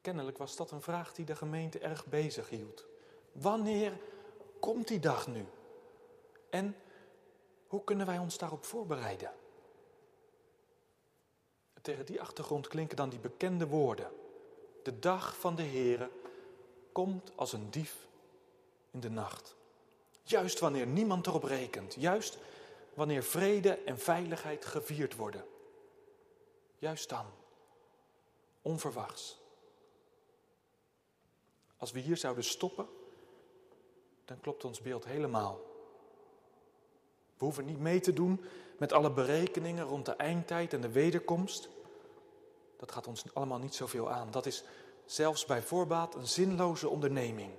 Kennelijk 0.00 0.38
was 0.38 0.57
dat 0.57 0.71
een 0.71 0.83
vraag 0.83 1.12
die 1.12 1.25
de 1.25 1.37
gemeente 1.37 1.79
erg 1.79 2.07
bezig 2.07 2.49
hield. 2.49 2.87
Wanneer 3.33 4.00
komt 4.61 4.88
die 4.88 5.00
dag 5.00 5.26
nu? 5.26 5.47
En 6.50 6.76
hoe 7.70 7.84
kunnen 7.84 8.06
wij 8.06 8.18
ons 8.18 8.38
daarop 8.38 8.64
voorbereiden? 8.64 9.32
Tegen 11.82 12.06
die 12.06 12.20
achtergrond 12.20 12.68
klinken 12.68 12.96
dan 12.96 13.08
die 13.08 13.18
bekende 13.18 13.66
woorden. 13.66 14.10
De 14.82 14.98
dag 14.98 15.36
van 15.36 15.54
de 15.54 15.62
Heere 15.62 16.10
komt 16.92 17.32
als 17.34 17.52
een 17.52 17.70
dief 17.70 18.06
in 18.90 19.00
de 19.00 19.10
nacht. 19.10 19.54
Juist 20.22 20.58
wanneer 20.58 20.86
niemand 20.86 21.26
erop 21.26 21.42
rekent. 21.42 21.94
Juist 21.94 22.38
wanneer 22.94 23.22
vrede 23.22 23.74
en 23.74 23.98
veiligheid 23.98 24.64
gevierd 24.64 25.16
worden. 25.16 25.44
Juist 26.78 27.08
dan. 27.08 27.26
Onverwachts. 28.62 29.38
Als 31.76 31.90
we 31.90 32.00
hier 32.00 32.16
zouden 32.16 32.44
stoppen, 32.44 32.88
dan 34.24 34.40
klopt 34.40 34.64
ons 34.64 34.80
beeld 34.80 35.04
helemaal. 35.04 35.68
We 37.40 37.47
hoeven 37.47 37.64
niet 37.64 37.80
mee 37.80 38.00
te 38.00 38.12
doen 38.12 38.44
met 38.78 38.92
alle 38.92 39.11
berekeningen 39.11 39.85
rond 39.85 40.06
de 40.06 40.12
eindtijd 40.12 40.73
en 40.73 40.80
de 40.80 40.90
wederkomst. 40.90 41.68
Dat 42.76 42.92
gaat 42.92 43.06
ons 43.06 43.25
allemaal 43.35 43.59
niet 43.59 43.75
zoveel 43.75 44.11
aan. 44.11 44.30
Dat 44.30 44.47
is 44.47 44.64
zelfs 45.04 45.47
bij 45.47 45.62
voorbaat 45.62 46.14
een 46.14 46.26
zinloze 46.26 46.88
onderneming. 46.88 47.52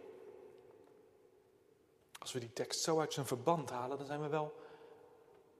Als 2.19 2.31
we 2.31 2.39
die 2.39 2.53
tekst 2.53 2.81
zo 2.81 2.99
uit 2.99 3.13
zijn 3.13 3.25
verband 3.25 3.69
halen, 3.69 3.97
dan 3.97 4.05
zijn 4.05 4.21
we 4.21 4.27
wel, 4.27 4.53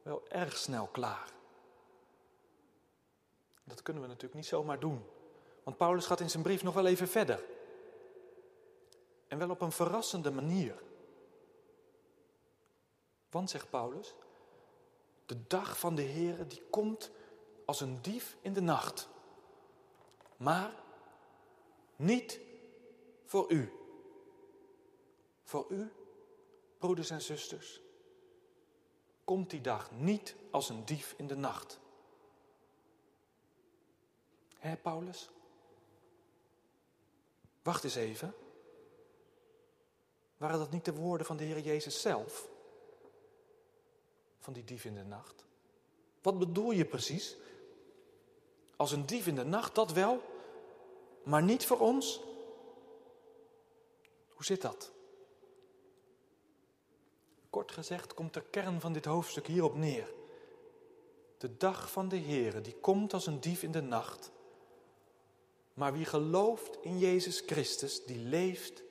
wel 0.02 0.24
erg 0.30 0.58
snel 0.58 0.88
klaar. 0.92 1.32
Dat 3.64 3.82
kunnen 3.82 4.02
we 4.02 4.08
natuurlijk 4.08 4.36
niet 4.36 4.46
zomaar 4.46 4.80
doen. 4.80 5.04
Want 5.64 5.78
Paulus 5.78 6.06
gaat 6.06 6.20
in 6.20 6.30
zijn 6.30 6.44
brief 6.44 6.64
nog 6.64 6.74
wel 6.74 6.86
even 6.86 7.08
verder. 7.08 7.44
En 9.28 9.38
wel 9.38 9.50
op 9.50 9.62
een 9.62 9.72
verrassende 9.72 10.32
manier. 10.32 10.82
Want, 13.32 13.50
zegt 13.50 13.70
Paulus, 13.70 14.16
de 15.26 15.48
dag 15.48 15.80
van 15.80 15.96
de 15.96 16.04
Heere 16.04 16.48
die 16.48 16.62
komt 16.70 17.12
als 17.66 17.82
een 17.82 18.02
dief 18.02 18.38
in 18.42 18.54
de 18.54 18.62
nacht. 18.62 19.10
Maar 20.38 20.74
niet 21.96 22.40
voor 23.26 23.52
u. 23.52 23.72
Voor 25.44 25.66
u 25.70 25.92
broeders 26.82 27.10
en 27.10 27.22
zusters, 27.22 27.82
komt 29.24 29.50
die 29.50 29.62
dag 29.62 29.92
niet 29.92 30.36
als 30.52 30.70
een 30.70 30.86
dief 30.86 31.14
in 31.18 31.28
de 31.28 31.36
nacht. 31.36 31.80
Hé, 34.58 34.78
Paulus? 34.78 35.30
Wacht 37.62 37.84
eens 37.84 37.96
even. 37.96 38.34
Waren 40.38 40.60
dat 40.60 40.72
niet 40.72 40.86
de 40.86 40.94
woorden 40.94 41.26
van 41.26 41.38
de 41.38 41.44
Heer 41.44 41.60
Jezus 41.60 42.02
zelf? 42.02 42.51
Van 44.42 44.54
die 44.54 44.64
dief 44.64 44.86
in 44.86 44.96
de 44.96 45.04
nacht? 45.04 45.46
Wat 46.22 46.40
bedoel 46.40 46.72
je 46.72 46.86
precies? 46.86 47.38
Als 48.76 48.92
een 48.92 49.06
dief 49.06 49.28
in 49.28 49.36
de 49.36 49.44
nacht, 49.44 49.76
dat 49.76 49.92
wel, 49.92 50.22
maar 51.24 51.44
niet 51.44 51.66
voor 51.66 51.80
ons? 51.80 52.22
Hoe 54.30 54.46
zit 54.46 54.62
dat? 54.62 54.92
Kort 57.50 57.72
gezegd 57.72 58.14
komt 58.14 58.34
de 58.34 58.42
kern 58.42 58.80
van 58.80 58.94
dit 58.94 59.06
hoofdstuk 59.06 59.48
hierop 59.48 59.76
neer. 59.76 60.14
De 61.38 61.58
dag 61.58 61.92
van 61.92 62.08
de 62.08 62.20
Heere, 62.20 62.62
die 62.62 62.76
komt 62.76 63.14
als 63.14 63.26
een 63.26 63.40
dief 63.40 63.64
in 63.64 63.72
de 63.72 63.82
nacht. 63.82 64.32
Maar 65.74 65.94
wie 65.94 66.06
gelooft 66.06 66.78
in 66.82 67.00
Jezus 67.00 67.40
Christus, 67.40 68.06
die 68.06 68.18
leeft 68.18 68.84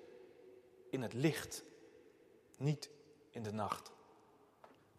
in 0.90 1.02
het 1.02 1.12
licht, 1.12 1.64
niet 2.56 2.90
in 3.30 3.42
de 3.42 3.52
nacht. 3.52 3.90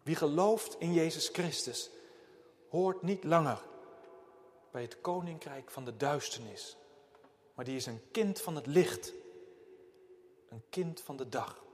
Wie 0.02 0.16
gelooft 0.16 0.76
in 0.78 0.92
Jezus 0.92 1.28
Christus, 1.28 1.90
hoort 2.68 3.02
niet 3.02 3.24
langer 3.24 3.62
bij 4.70 4.82
het 4.82 5.00
koninkrijk 5.00 5.70
van 5.70 5.84
de 5.84 5.96
duisternis, 5.96 6.76
maar 7.54 7.64
die 7.64 7.76
is 7.76 7.86
een 7.86 8.10
kind 8.10 8.40
van 8.40 8.56
het 8.56 8.66
licht, 8.66 9.12
een 10.48 10.62
kind 10.70 11.00
van 11.00 11.16
de 11.16 11.28
dag. 11.28 11.64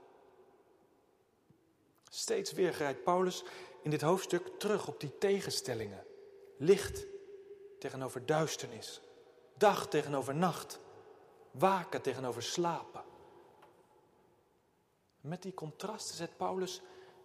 Steeds 2.09 2.51
weer 2.51 2.73
grijpt 2.73 3.03
Paulus 3.03 3.43
in 3.81 3.89
dit 3.89 4.01
hoofdstuk 4.01 4.59
terug 4.59 4.87
op 4.87 4.99
die 4.99 5.17
tegenstellingen. 5.17 6.05
Licht 6.57 7.05
tegenover 7.79 8.25
duisternis. 8.25 9.01
Dag 9.57 9.87
tegenover 9.87 10.35
nacht. 10.35 10.79
Waken 11.51 12.01
tegenover 12.01 12.43
slapen. 12.43 13.03
Met 15.21 15.41
die 15.41 15.53
contrasten 15.53 16.15
zet 16.15 16.37
Paulus 16.37 16.81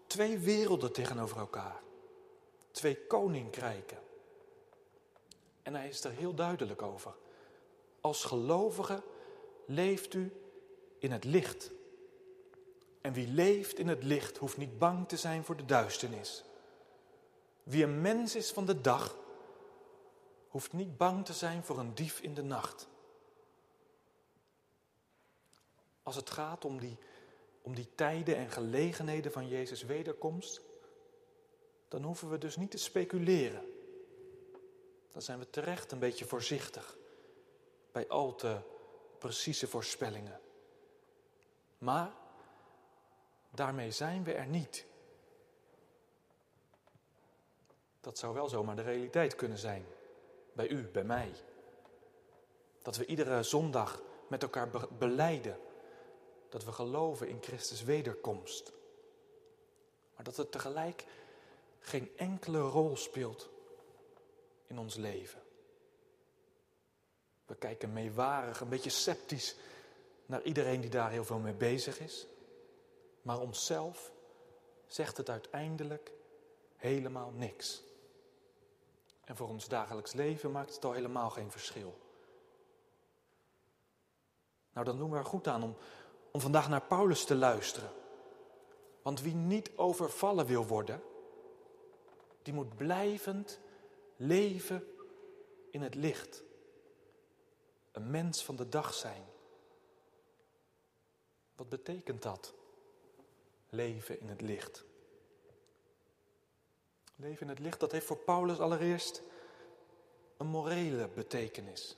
twee 0.06 0.38
werelden 0.38 0.92
tegenover 0.92 1.38
elkaar. 1.38 1.82
Twee 2.70 3.06
koninkrijken. 3.06 3.98
En 5.62 5.74
hij 5.74 5.88
is 5.88 6.04
er 6.04 6.10
heel 6.10 6.34
duidelijk 6.34 6.82
over. 6.82 7.14
Als 8.00 8.24
gelovige 8.24 9.02
leeft 9.66 10.14
u 10.14 10.32
in 10.98 11.12
het 11.12 11.24
licht. 11.24 11.70
En 13.00 13.12
wie 13.12 13.28
leeft 13.28 13.78
in 13.78 13.88
het 13.88 14.02
licht 14.02 14.36
hoeft 14.36 14.56
niet 14.56 14.78
bang 14.78 15.08
te 15.08 15.16
zijn 15.16 15.44
voor 15.44 15.56
de 15.56 15.64
duisternis. 15.64 16.44
Wie 17.62 17.84
een 17.84 18.00
mens 18.00 18.34
is 18.34 18.50
van 18.50 18.66
de 18.66 18.80
dag, 18.80 19.16
hoeft 20.48 20.72
niet 20.72 20.96
bang 20.96 21.24
te 21.24 21.32
zijn 21.32 21.64
voor 21.64 21.78
een 21.78 21.94
dief 21.94 22.20
in 22.20 22.34
de 22.34 22.42
nacht. 22.42 22.88
Als 26.02 26.16
het 26.16 26.30
gaat 26.30 26.64
om 26.64 26.80
die, 26.80 26.98
om 27.64 27.74
die 27.74 27.88
tijden 27.94 28.36
en 28.36 28.50
gelegenheden 28.50 29.32
van 29.32 29.48
Jezus' 29.48 29.82
wederkomst, 29.82 30.60
dan 31.88 32.02
hoeven 32.02 32.30
we 32.30 32.38
dus 32.38 32.56
niet 32.56 32.70
te 32.70 32.78
speculeren. 32.78 33.72
Dan 35.12 35.22
zijn 35.22 35.38
we 35.38 35.50
terecht 35.50 35.92
een 35.92 35.98
beetje 35.98 36.24
voorzichtig 36.24 36.96
bij 37.92 38.08
al 38.08 38.34
te 38.34 38.58
precieze 39.18 39.66
voorspellingen. 39.66 40.40
Maar 41.78 42.12
daarmee 43.50 43.90
zijn 43.90 44.24
we 44.24 44.32
er 44.32 44.46
niet. 44.46 44.86
Dat 48.00 48.18
zou 48.18 48.34
wel 48.34 48.48
zomaar 48.48 48.76
de 48.76 48.82
realiteit 48.82 49.34
kunnen 49.34 49.58
zijn. 49.58 49.84
Bij 50.52 50.68
u, 50.68 50.88
bij 50.88 51.04
mij. 51.04 51.32
Dat 52.82 52.96
we 52.96 53.06
iedere 53.06 53.42
zondag 53.42 54.02
met 54.28 54.42
elkaar 54.42 54.68
beleiden 54.98 55.58
dat 56.54 56.64
we 56.64 56.72
geloven 56.72 57.28
in 57.28 57.42
Christus 57.42 57.82
wederkomst. 57.82 58.72
Maar 60.14 60.24
dat 60.24 60.36
het 60.36 60.52
tegelijk 60.52 61.04
geen 61.78 62.16
enkele 62.16 62.60
rol 62.60 62.96
speelt 62.96 63.48
in 64.66 64.78
ons 64.78 64.94
leven. 64.94 65.42
We 67.46 67.54
kijken 67.54 67.92
meewarig, 67.92 68.60
een 68.60 68.68
beetje 68.68 68.90
sceptisch 68.90 69.56
naar 70.26 70.42
iedereen 70.42 70.80
die 70.80 70.90
daar 70.90 71.10
heel 71.10 71.24
veel 71.24 71.38
mee 71.38 71.54
bezig 71.54 72.00
is. 72.00 72.26
Maar 73.22 73.40
onszelf 73.40 74.12
zegt 74.86 75.16
het 75.16 75.30
uiteindelijk 75.30 76.12
helemaal 76.76 77.30
niks. 77.30 77.82
En 79.24 79.36
voor 79.36 79.48
ons 79.48 79.68
dagelijks 79.68 80.12
leven 80.12 80.50
maakt 80.50 80.74
het 80.74 80.84
al 80.84 80.92
helemaal 80.92 81.30
geen 81.30 81.50
verschil. 81.50 81.98
Nou, 84.72 84.86
dan 84.86 84.98
doen 84.98 85.10
we 85.10 85.16
er 85.16 85.24
goed 85.24 85.48
aan 85.48 85.62
om, 85.62 85.76
om 86.34 86.40
vandaag 86.40 86.68
naar 86.68 86.82
Paulus 86.82 87.24
te 87.24 87.34
luisteren. 87.34 87.90
Want 89.02 89.20
wie 89.20 89.34
niet 89.34 89.70
overvallen 89.76 90.46
wil 90.46 90.66
worden, 90.66 91.02
die 92.42 92.54
moet 92.54 92.76
blijvend 92.76 93.58
leven 94.16 94.86
in 95.70 95.82
het 95.82 95.94
licht. 95.94 96.42
Een 97.92 98.10
mens 98.10 98.44
van 98.44 98.56
de 98.56 98.68
dag 98.68 98.94
zijn. 98.94 99.24
Wat 101.56 101.68
betekent 101.68 102.22
dat? 102.22 102.54
Leven 103.68 104.20
in 104.20 104.28
het 104.28 104.40
licht. 104.40 104.84
Leven 107.16 107.42
in 107.42 107.48
het 107.48 107.58
licht, 107.58 107.80
dat 107.80 107.92
heeft 107.92 108.06
voor 108.06 108.18
Paulus 108.18 108.58
allereerst 108.58 109.22
een 110.36 110.46
morele 110.46 111.08
betekenis. 111.08 111.96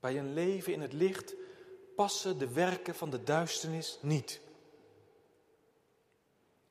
Bij 0.00 0.18
een 0.18 0.32
leven 0.32 0.72
in 0.72 0.80
het 0.80 0.92
licht 0.92 1.34
passen 1.98 2.38
de 2.38 2.52
werken 2.52 2.94
van 2.94 3.10
de 3.10 3.22
duisternis 3.22 3.98
niet. 4.02 4.40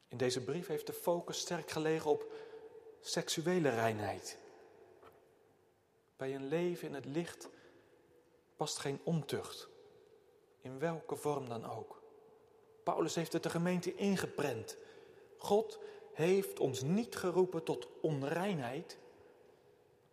In 0.08 0.18
deze 0.18 0.44
brief 0.44 0.68
heeft 0.68 0.88
de 0.88 0.94
focus 0.94 1.40
sterk 1.40 1.72
gelegen 1.72 2.12
op 2.12 2.32
seksuele 3.02 3.70
reinheid. 3.70 4.38
Bij 6.18 6.36
een 6.36 6.48
leven 6.48 6.88
in 6.88 6.94
het 6.94 7.06
licht 7.06 7.50
past 8.56 8.78
geen 8.78 9.00
ontucht, 9.04 9.68
in 10.62 10.80
welke 10.80 11.16
vorm 11.16 11.50
dan 11.50 11.66
ook. 11.66 12.02
Paulus 12.84 13.16
heeft 13.16 13.34
het 13.34 13.44
de 13.44 13.50
gemeente 13.50 13.96
ingeprent. 13.96 14.78
God 15.38 15.80
heeft 16.14 16.60
ons 16.60 16.82
niet 16.82 17.16
geroepen 17.16 17.64
tot 17.64 17.88
onreinheid, 18.02 18.98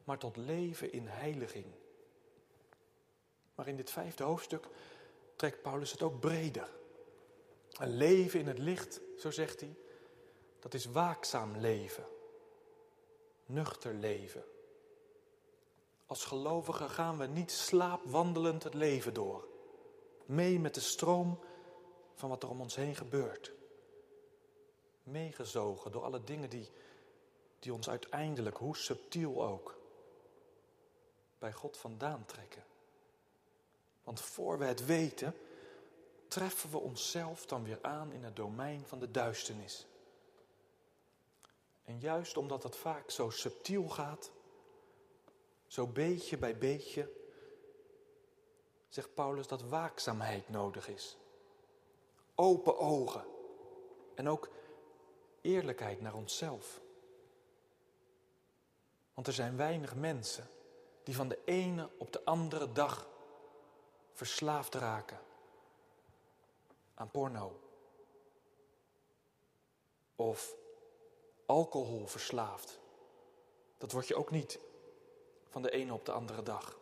maar 0.04 0.18
tot 0.18 0.36
leven 0.36 0.92
in 0.92 1.06
heiliging. 1.06 1.66
Maar 3.54 3.68
in 3.68 3.76
dit 3.76 3.90
vijfde 3.90 4.24
hoofdstuk 4.24 4.68
trekt 5.36 5.62
Paulus 5.62 5.92
het 5.92 6.02
ook 6.02 6.20
breder. 6.20 6.70
Een 7.72 7.96
leven 7.96 8.40
in 8.40 8.46
het 8.46 8.58
licht, 8.58 9.00
zo 9.16 9.30
zegt 9.30 9.60
hij, 9.60 9.76
dat 10.58 10.74
is 10.74 10.84
waakzaam 10.84 11.56
leven, 11.56 12.06
nuchter 13.46 13.94
leven. 13.94 14.44
Als 16.06 16.24
gelovigen 16.24 16.90
gaan 16.90 17.18
we 17.18 17.26
niet 17.26 17.50
slaapwandelend 17.50 18.62
het 18.62 18.74
leven 18.74 19.14
door, 19.14 19.48
mee 20.26 20.60
met 20.60 20.74
de 20.74 20.80
stroom 20.80 21.38
van 22.14 22.28
wat 22.28 22.42
er 22.42 22.48
om 22.48 22.60
ons 22.60 22.74
heen 22.74 22.96
gebeurt. 22.96 23.52
Meegezogen 25.02 25.92
door 25.92 26.02
alle 26.02 26.24
dingen 26.24 26.50
die, 26.50 26.70
die 27.58 27.72
ons 27.72 27.88
uiteindelijk, 27.88 28.56
hoe 28.56 28.76
subtiel 28.76 29.44
ook, 29.44 29.78
bij 31.38 31.52
God 31.52 31.76
vandaan 31.76 32.24
trekken. 32.26 32.64
Want 34.04 34.20
voor 34.20 34.58
we 34.58 34.64
het 34.64 34.86
weten, 34.86 35.34
treffen 36.28 36.70
we 36.70 36.78
onszelf 36.78 37.46
dan 37.46 37.64
weer 37.64 37.78
aan 37.82 38.12
in 38.12 38.24
het 38.24 38.36
domein 38.36 38.86
van 38.86 38.98
de 38.98 39.10
duisternis. 39.10 39.86
En 41.84 42.00
juist 42.00 42.36
omdat 42.36 42.62
het 42.62 42.76
vaak 42.76 43.10
zo 43.10 43.30
subtiel 43.30 43.88
gaat, 43.88 44.30
zo 45.66 45.86
beetje 45.86 46.36
bij 46.36 46.58
beetje, 46.58 47.12
zegt 48.88 49.14
Paulus 49.14 49.46
dat 49.46 49.62
waakzaamheid 49.62 50.48
nodig 50.48 50.88
is. 50.88 51.16
Open 52.34 52.78
ogen 52.78 53.24
en 54.14 54.28
ook 54.28 54.48
eerlijkheid 55.40 56.00
naar 56.00 56.14
onszelf. 56.14 56.80
Want 59.14 59.26
er 59.26 59.32
zijn 59.32 59.56
weinig 59.56 59.94
mensen 59.94 60.48
die 61.02 61.14
van 61.14 61.28
de 61.28 61.38
ene 61.44 61.90
op 61.98 62.12
de 62.12 62.24
andere 62.24 62.72
dag 62.72 63.08
verslaafd 64.14 64.74
raken 64.74 65.20
aan 66.94 67.10
porno. 67.10 67.60
Of 70.16 70.54
alcohol 71.46 72.06
verslaafd. 72.06 72.80
Dat 73.78 73.92
word 73.92 74.08
je 74.08 74.14
ook 74.14 74.30
niet 74.30 74.58
van 75.48 75.62
de 75.62 75.70
ene 75.70 75.92
op 75.92 76.04
de 76.04 76.12
andere 76.12 76.42
dag. 76.42 76.78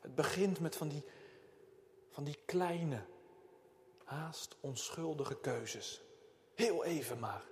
Het 0.00 0.14
begint 0.14 0.60
met 0.60 0.76
van 0.76 0.88
die, 0.88 1.04
van 2.10 2.24
die 2.24 2.38
kleine, 2.44 3.04
haast 4.04 4.56
onschuldige 4.60 5.36
keuzes. 5.36 6.02
Heel 6.54 6.84
even 6.84 7.18
maar. 7.18 7.44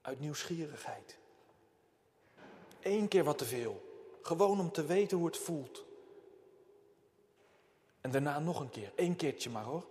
Uit 0.00 0.20
nieuwsgierigheid. 0.20 1.18
Eén 2.80 3.08
keer 3.08 3.24
wat 3.24 3.38
te 3.38 3.44
veel. 3.44 3.92
Gewoon 4.22 4.60
om 4.60 4.72
te 4.72 4.84
weten 4.84 5.16
hoe 5.16 5.26
het 5.26 5.38
voelt. 5.38 5.84
En 8.04 8.10
daarna 8.10 8.38
nog 8.38 8.60
een 8.60 8.70
keer. 8.70 8.92
Eén 8.96 9.16
keertje 9.16 9.50
maar 9.50 9.64
hoor. 9.64 9.84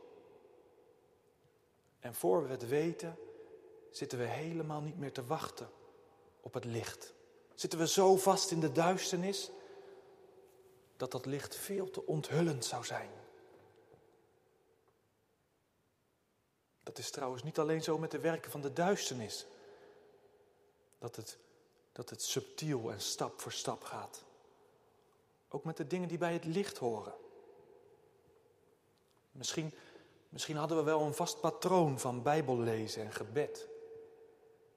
En 2.00 2.16
voor 2.16 2.44
we 2.44 2.50
het 2.50 2.68
weten, 2.68 3.18
zitten 3.92 4.18
we 4.18 4.26
helemaal 4.26 4.82
niet 4.82 4.98
meer 4.98 5.12
te 5.12 5.26
wachten 5.26 5.70
op 6.42 6.54
het 6.54 6.66
licht. 6.66 7.14
Zitten 7.56 7.80
we 7.80 7.88
zo 7.88 8.18
vast 8.18 8.52
in 8.52 8.60
de 8.60 8.72
duisternis 8.72 9.52
dat 10.98 11.12
dat 11.12 11.26
licht 11.26 11.56
veel 11.56 11.90
te 11.90 12.06
onthullend 12.06 12.66
zou 12.66 12.86
zijn. 12.86 13.10
Dat 16.84 16.98
is 16.98 17.12
trouwens 17.12 17.44
niet 17.44 17.60
alleen 17.60 17.84
zo 17.84 17.98
met 17.98 18.12
de 18.12 18.20
werken 18.20 18.52
van 18.52 18.62
de 18.62 18.74
duisternis. 18.74 19.46
Dat 21.00 21.16
het, 21.16 21.38
dat 21.92 22.10
het 22.10 22.22
subtiel 22.22 22.92
en 22.92 23.02
stap 23.02 23.42
voor 23.42 23.52
stap 23.52 23.84
gaat. 23.84 24.24
Ook 25.50 25.64
met 25.64 25.78
de 25.78 25.88
dingen 25.88 26.08
die 26.08 26.18
bij 26.18 26.34
het 26.34 26.46
licht 26.46 26.78
horen. 26.78 27.22
Misschien, 29.34 29.74
misschien 30.30 30.56
hadden 30.56 30.78
we 30.78 30.84
wel 30.84 31.02
een 31.02 31.14
vast 31.14 31.40
patroon 31.40 32.00
van 32.00 32.22
Bijbellezen 32.22 33.04
en 33.04 33.12
gebed. 33.12 33.68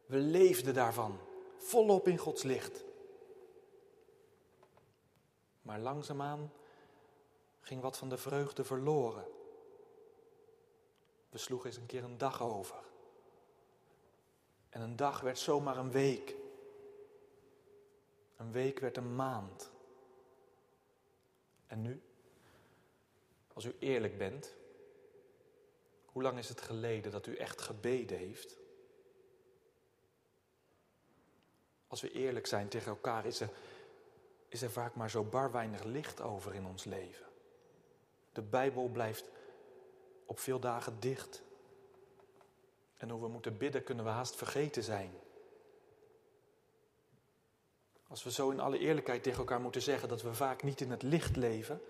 We 0.07 0.16
leefden 0.16 0.75
daarvan, 0.75 1.19
volop 1.57 2.09
in 2.09 2.19
Gods 2.19 2.42
licht. 2.42 2.85
Maar 5.62 5.79
langzaamaan 5.79 6.53
ging 7.61 7.83
wat 7.83 7.97
van 7.97 8.09
de 8.09 8.16
vreugde 8.16 8.64
verloren. 8.64 9.25
We 11.29 11.38
sloegen 11.38 11.69
eens 11.69 11.79
een 11.79 11.87
keer 11.87 12.05
een 12.05 12.19
dag 12.19 12.42
over. 12.42 12.85
En 14.69 14.81
een 14.81 14.97
dag 14.97 15.21
werd 15.21 15.38
zomaar 15.38 15.77
een 15.77 15.90
week. 15.90 16.37
Een 18.37 18.53
week 18.53 18.79
werd 18.79 18.97
een 18.97 19.14
maand. 19.14 19.71
En 21.66 21.83
nu? 21.83 22.03
Als 23.57 23.64
u 23.64 23.77
eerlijk 23.79 24.19
bent, 24.19 24.55
hoe 26.05 26.23
lang 26.23 26.38
is 26.38 26.49
het 26.49 26.61
geleden 26.61 27.12
dat 27.12 27.27
u 27.27 27.37
echt 27.37 27.61
gebeden 27.61 28.19
heeft? 28.19 28.59
Als 31.87 32.01
we 32.01 32.12
eerlijk 32.12 32.47
zijn 32.47 32.69
tegen 32.69 32.90
elkaar, 32.90 33.27
is 33.27 33.40
er, 33.40 33.51
is 34.49 34.62
er 34.62 34.71
vaak 34.71 34.95
maar 34.95 35.11
zo 35.11 35.25
bar 35.25 35.53
weinig 35.53 35.85
licht 35.85 36.21
over 36.21 36.55
in 36.55 36.66
ons 36.66 36.85
leven. 36.85 37.27
De 38.33 38.42
Bijbel 38.42 38.88
blijft 38.88 39.31
op 40.27 40.38
veel 40.38 40.59
dagen 40.59 41.01
dicht. 41.01 41.42
En 42.97 43.11
hoe 43.11 43.21
we 43.21 43.29
moeten 43.29 43.59
bidden 43.59 43.85
kunnen 43.85 44.05
we 44.05 44.11
haast 44.11 44.37
vergeten 44.37 44.83
zijn. 44.83 45.12
Als 48.09 48.25
we 48.25 48.31
zo 48.31 48.51
in 48.51 48.61
alle 48.61 48.79
eerlijkheid 48.79 49.23
tegen 49.23 49.38
elkaar 49.38 49.61
moeten 49.61 49.83
zeggen 49.83 50.09
dat 50.09 50.23
we 50.23 50.35
vaak 50.35 50.62
niet 50.62 50.81
in 50.81 50.90
het 50.90 51.03
licht 51.03 51.37
leven, 51.37 51.81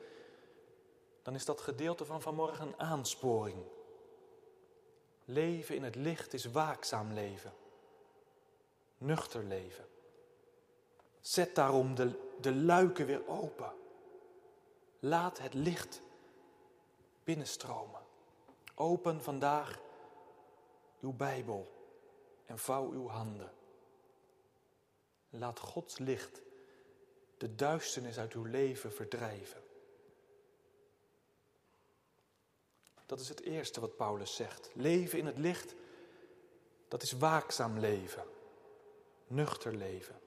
dan 1.26 1.34
is 1.34 1.44
dat 1.44 1.60
gedeelte 1.60 2.04
van 2.04 2.22
vanmorgen 2.22 2.66
een 2.66 2.78
aansporing. 2.78 3.64
Leven 5.24 5.74
in 5.74 5.82
het 5.82 5.94
licht 5.94 6.34
is 6.34 6.44
waakzaam 6.44 7.12
leven, 7.12 7.52
nuchter 8.98 9.44
leven. 9.44 9.84
Zet 11.20 11.54
daarom 11.54 11.94
de, 11.94 12.34
de 12.40 12.54
luiken 12.54 13.06
weer 13.06 13.28
open. 13.28 13.72
Laat 14.98 15.38
het 15.38 15.54
licht 15.54 16.02
binnenstromen. 17.24 18.00
Open 18.74 19.22
vandaag 19.22 19.80
uw 21.00 21.12
Bijbel 21.12 21.66
en 22.44 22.58
vouw 22.58 22.90
uw 22.90 23.08
handen. 23.08 23.52
Laat 25.30 25.58
Gods 25.58 25.98
licht 25.98 26.42
de 27.36 27.54
duisternis 27.54 28.18
uit 28.18 28.32
uw 28.32 28.44
leven 28.44 28.92
verdrijven. 28.92 29.64
Dat 33.07 33.21
is 33.21 33.29
het 33.29 33.42
eerste 33.42 33.81
wat 33.81 33.97
Paulus 33.97 34.35
zegt. 34.35 34.71
Leven 34.75 35.19
in 35.19 35.27
het 35.27 35.38
licht, 35.38 35.75
dat 36.88 37.03
is 37.03 37.12
waakzaam 37.12 37.79
leven, 37.79 38.25
nuchter 39.27 39.75
leven. 39.75 40.21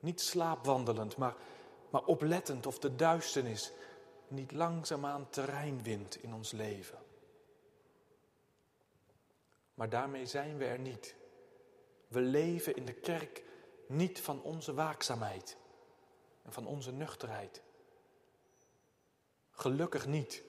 Niet 0.00 0.20
slaapwandelend, 0.20 1.16
maar, 1.16 1.36
maar 1.90 2.04
oplettend 2.04 2.66
of 2.66 2.78
de 2.78 2.94
duisternis 2.94 3.72
niet 4.28 4.52
langzaamaan 4.52 5.28
terrein 5.30 5.82
wint 5.82 6.22
in 6.22 6.34
ons 6.34 6.52
leven. 6.52 6.98
Maar 9.74 9.88
daarmee 9.88 10.26
zijn 10.26 10.56
we 10.56 10.64
er 10.64 10.78
niet. 10.78 11.14
We 12.08 12.20
leven 12.20 12.76
in 12.76 12.84
de 12.84 12.92
kerk 12.92 13.44
niet 13.86 14.20
van 14.20 14.42
onze 14.42 14.74
waakzaamheid 14.74 15.56
en 16.42 16.52
van 16.52 16.66
onze 16.66 16.92
nuchterheid. 16.92 17.62
Gelukkig 19.50 20.06
niet. 20.06 20.42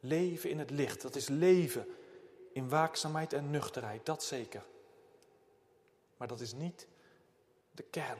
Leven 0.00 0.50
in 0.50 0.58
het 0.58 0.70
licht, 0.70 1.02
dat 1.02 1.16
is 1.16 1.28
leven 1.28 1.86
in 2.52 2.68
waakzaamheid 2.68 3.32
en 3.32 3.50
nuchterheid, 3.50 4.06
dat 4.06 4.22
zeker. 4.22 4.64
Maar 6.16 6.28
dat 6.28 6.40
is 6.40 6.52
niet 6.52 6.86
de 7.70 7.82
kern. 7.82 8.18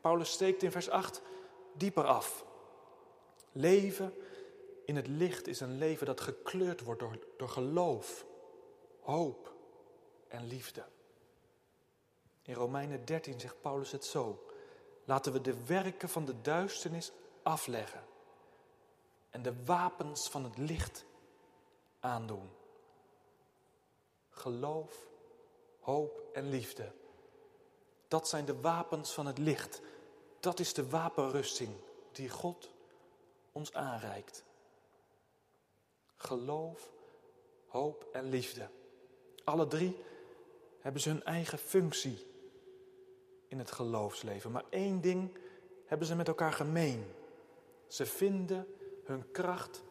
Paulus 0.00 0.30
steekt 0.30 0.62
in 0.62 0.70
vers 0.70 0.88
8 0.88 1.22
dieper 1.72 2.04
af. 2.04 2.44
Leven 3.52 4.14
in 4.84 4.96
het 4.96 5.06
licht 5.06 5.46
is 5.46 5.60
een 5.60 5.78
leven 5.78 6.06
dat 6.06 6.20
gekleurd 6.20 6.80
wordt 6.80 7.00
door, 7.00 7.18
door 7.36 7.48
geloof, 7.48 8.26
hoop 9.00 9.54
en 10.28 10.46
liefde. 10.46 10.84
In 12.42 12.54
Romeinen 12.54 13.04
13 13.04 13.40
zegt 13.40 13.60
Paulus 13.60 13.90
het 13.90 14.04
zo. 14.04 14.46
Laten 15.04 15.32
we 15.32 15.40
de 15.40 15.64
werken 15.66 16.08
van 16.08 16.24
de 16.24 16.40
duisternis 16.40 17.12
afleggen 17.42 18.08
en 19.30 19.42
de 19.42 19.64
wapens 19.64 20.28
van 20.28 20.44
het 20.44 20.58
licht 20.58 21.04
aandoen. 22.00 22.50
Geloof, 24.30 25.06
hoop 25.80 26.22
en 26.32 26.48
liefde. 26.48 26.92
Dat 28.08 28.28
zijn 28.28 28.44
de 28.44 28.60
wapens 28.60 29.12
van 29.12 29.26
het 29.26 29.38
licht. 29.38 29.80
Dat 30.40 30.58
is 30.58 30.74
de 30.74 30.88
wapenrusting 30.88 31.70
die 32.12 32.28
God 32.28 32.70
ons 33.52 33.72
aanreikt. 33.72 34.44
Geloof, 36.16 36.90
hoop 37.66 38.06
en 38.12 38.28
liefde. 38.28 38.68
Alle 39.44 39.66
drie 39.66 39.96
hebben 40.80 41.02
ze 41.02 41.08
hun 41.08 41.24
eigen 41.24 41.58
functie 41.58 42.26
in 43.48 43.58
het 43.58 43.70
geloofsleven. 43.70 44.50
Maar 44.50 44.64
één 44.70 45.00
ding 45.00 45.38
hebben 45.84 46.06
ze 46.06 46.14
met 46.14 46.28
elkaar 46.28 46.52
gemeen. 46.52 47.14
Ze 47.86 48.06
vinden 48.06 48.66
hun 49.10 49.30
kracht 49.30 49.82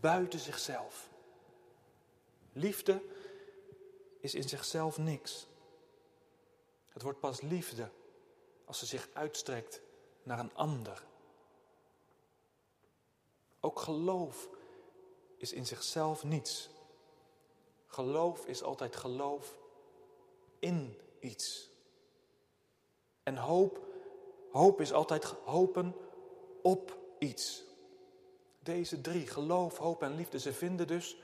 buiten 0.00 0.38
zichzelf. 0.38 1.10
Liefde 2.52 3.02
is 4.20 4.34
in 4.34 4.48
zichzelf 4.48 4.98
niks. 4.98 5.46
Het 6.88 7.02
wordt 7.02 7.20
pas 7.20 7.40
liefde 7.40 7.90
als 8.64 8.78
ze 8.78 8.86
zich 8.86 9.08
uitstrekt 9.12 9.80
naar 10.22 10.38
een 10.38 10.54
ander. 10.54 11.04
Ook 13.60 13.78
geloof 13.78 14.48
is 15.36 15.52
in 15.52 15.66
zichzelf 15.66 16.24
niets. 16.24 16.70
Geloof 17.86 18.46
is 18.46 18.62
altijd 18.62 18.96
geloof 18.96 19.56
in 20.58 20.98
iets. 21.20 21.70
En 23.22 23.36
hoop, 23.36 23.86
hoop 24.50 24.80
is 24.80 24.92
altijd 24.92 25.24
hopen 25.24 25.94
op 26.62 26.98
iets. 27.18 27.64
Deze 28.64 29.00
drie, 29.00 29.26
geloof, 29.26 29.78
hoop 29.78 30.02
en 30.02 30.14
liefde, 30.14 30.38
ze 30.38 30.52
vinden 30.52 30.86
dus 30.86 31.16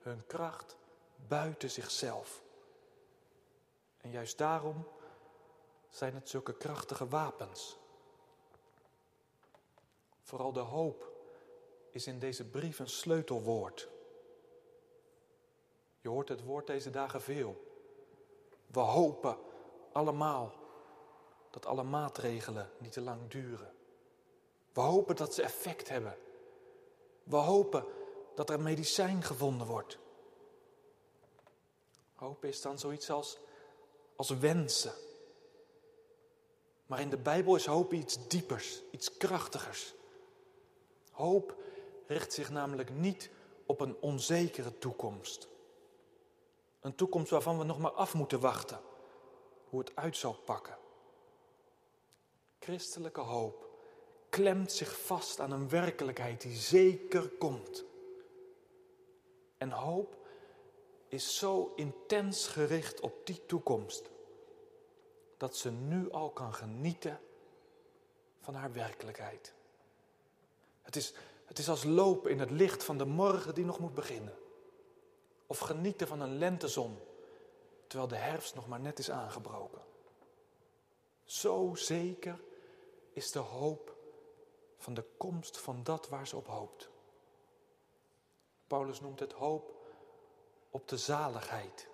hun 0.00 0.26
kracht 0.26 0.76
buiten 1.28 1.70
zichzelf. 1.70 2.42
En 3.96 4.10
juist 4.10 4.38
daarom 4.38 4.86
zijn 5.88 6.14
het 6.14 6.28
zulke 6.28 6.54
krachtige 6.54 7.08
wapens. 7.08 7.76
Vooral 10.22 10.52
de 10.52 10.60
hoop 10.60 11.12
is 11.90 12.06
in 12.06 12.18
deze 12.18 12.44
brief 12.44 12.78
een 12.78 12.88
sleutelwoord. 12.88 13.88
Je 16.00 16.08
hoort 16.08 16.28
het 16.28 16.44
woord 16.44 16.66
deze 16.66 16.90
dagen 16.90 17.22
veel. 17.22 17.68
We 18.66 18.80
hopen 18.80 19.38
allemaal 19.92 20.52
dat 21.50 21.66
alle 21.66 21.82
maatregelen 21.82 22.70
niet 22.78 22.92
te 22.92 23.00
lang 23.00 23.28
duren. 23.28 23.72
We 24.72 24.80
hopen 24.80 25.16
dat 25.16 25.34
ze 25.34 25.42
effect 25.42 25.88
hebben. 25.88 26.16
We 27.30 27.36
hopen 27.36 27.84
dat 28.34 28.50
er 28.50 28.60
medicijn 28.60 29.22
gevonden 29.22 29.66
wordt. 29.66 29.98
Hoop 32.14 32.44
is 32.44 32.60
dan 32.60 32.78
zoiets 32.78 33.10
als, 33.10 33.38
als 34.16 34.30
wensen. 34.30 34.92
Maar 36.86 37.00
in 37.00 37.10
de 37.10 37.18
Bijbel 37.18 37.56
is 37.56 37.66
hoop 37.66 37.92
iets 37.92 38.28
diepers, 38.28 38.82
iets 38.90 39.16
krachtigers. 39.16 39.94
Hoop 41.10 41.54
richt 42.06 42.32
zich 42.32 42.50
namelijk 42.50 42.90
niet 42.90 43.30
op 43.66 43.80
een 43.80 43.96
onzekere 44.00 44.78
toekomst. 44.78 45.48
Een 46.80 46.94
toekomst 46.94 47.30
waarvan 47.30 47.58
we 47.58 47.64
nog 47.64 47.78
maar 47.78 47.92
af 47.92 48.14
moeten 48.14 48.40
wachten 48.40 48.80
hoe 49.68 49.80
het 49.80 49.96
uit 49.96 50.16
zal 50.16 50.34
pakken. 50.34 50.78
Christelijke 52.58 53.20
hoop 53.20 53.69
klemt 54.30 54.72
zich 54.72 55.00
vast 55.00 55.40
aan 55.40 55.50
een 55.50 55.68
werkelijkheid 55.68 56.40
die 56.40 56.56
zeker 56.56 57.28
komt. 57.28 57.84
En 59.58 59.70
hoop 59.70 60.16
is 61.08 61.38
zo 61.38 61.72
intens 61.76 62.46
gericht 62.46 63.00
op 63.00 63.26
die 63.26 63.46
toekomst 63.46 64.10
dat 65.36 65.56
ze 65.56 65.70
nu 65.70 66.10
al 66.10 66.30
kan 66.30 66.54
genieten 66.54 67.20
van 68.40 68.54
haar 68.54 68.72
werkelijkheid. 68.72 69.54
Het 70.82 70.96
is, 70.96 71.14
het 71.44 71.58
is 71.58 71.68
als 71.68 71.84
lopen 71.84 72.30
in 72.30 72.38
het 72.38 72.50
licht 72.50 72.84
van 72.84 72.98
de 72.98 73.04
morgen 73.04 73.54
die 73.54 73.64
nog 73.64 73.78
moet 73.78 73.94
beginnen. 73.94 74.34
Of 75.46 75.58
genieten 75.58 76.06
van 76.06 76.20
een 76.20 76.38
lentezon 76.38 76.98
terwijl 77.86 78.08
de 78.08 78.16
herfst 78.16 78.54
nog 78.54 78.68
maar 78.68 78.80
net 78.80 78.98
is 78.98 79.10
aangebroken. 79.10 79.82
Zo 81.24 81.74
zeker 81.74 82.40
is 83.12 83.32
de 83.32 83.38
hoop 83.38 83.96
van 84.80 84.94
de 84.94 85.04
komst 85.16 85.58
van 85.58 85.82
dat 85.82 86.08
waar 86.08 86.26
ze 86.26 86.36
op 86.36 86.46
hoopt. 86.46 86.90
Paulus 88.66 89.00
noemt 89.00 89.20
het 89.20 89.32
hoop 89.32 89.74
op 90.70 90.88
de 90.88 90.96
zaligheid. 90.96 91.88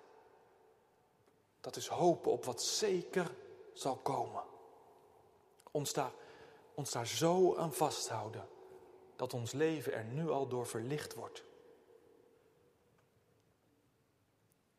Dat 1.61 1.75
is 1.75 1.87
hopen 1.87 2.31
op 2.31 2.45
wat 2.45 2.61
zeker 2.61 3.35
zal 3.73 3.95
komen. 3.95 4.43
Ons 5.71 5.93
daar, 5.93 6.11
ons 6.73 6.91
daar 6.91 7.07
zo 7.07 7.55
aan 7.55 7.73
vasthouden 7.73 8.47
dat 9.15 9.33
ons 9.33 9.51
leven 9.51 9.93
er 9.93 10.03
nu 10.03 10.29
al 10.29 10.47
door 10.47 10.67
verlicht 10.67 11.13
wordt. 11.13 11.43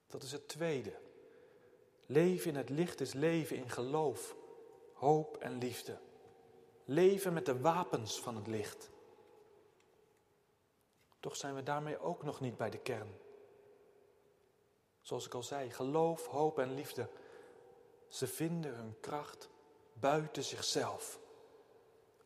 Dat 0.07 0.23
is 0.23 0.33
het 0.33 0.49
tweede. 0.49 0.99
Leven 2.07 2.51
in 2.51 2.57
het 2.57 2.69
licht 2.69 3.01
is 3.01 3.13
leven 3.13 3.57
in 3.57 3.71
geloof, 3.71 4.37
hoop 4.93 5.37
en 5.37 5.59
liefde. 5.59 5.99
Leven 6.91 7.33
met 7.33 7.47
de 7.47 7.61
wapens 7.61 8.21
van 8.21 8.37
het 8.37 8.47
licht. 8.47 8.91
Toch 11.21 11.37
zijn 11.37 11.55
we 11.55 11.63
daarmee 11.63 11.99
ook 11.99 12.23
nog 12.23 12.41
niet 12.41 12.57
bij 12.57 12.71
de 12.71 12.79
kern. 12.79 13.19
Zoals 15.01 15.27
ik 15.27 15.35
al 15.35 15.43
zei, 15.43 15.71
geloof, 15.71 16.27
hoop 16.27 16.59
en 16.59 16.75
liefde. 16.75 17.09
Ze 18.09 18.27
vinden 18.27 18.75
hun 18.75 19.01
kracht 19.01 19.49
buiten 19.93 20.45
zichzelf. 20.45 21.19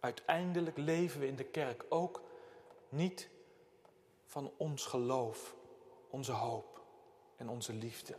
Uiteindelijk 0.00 0.76
leven 0.76 1.20
we 1.20 1.26
in 1.26 1.36
de 1.36 1.44
kerk 1.44 1.84
ook 1.88 2.22
niet 2.88 3.28
van 4.24 4.52
ons 4.56 4.86
geloof 4.86 5.54
onze 6.10 6.32
hoop 6.32 6.84
en 7.36 7.48
onze 7.48 7.72
liefde. 7.72 8.18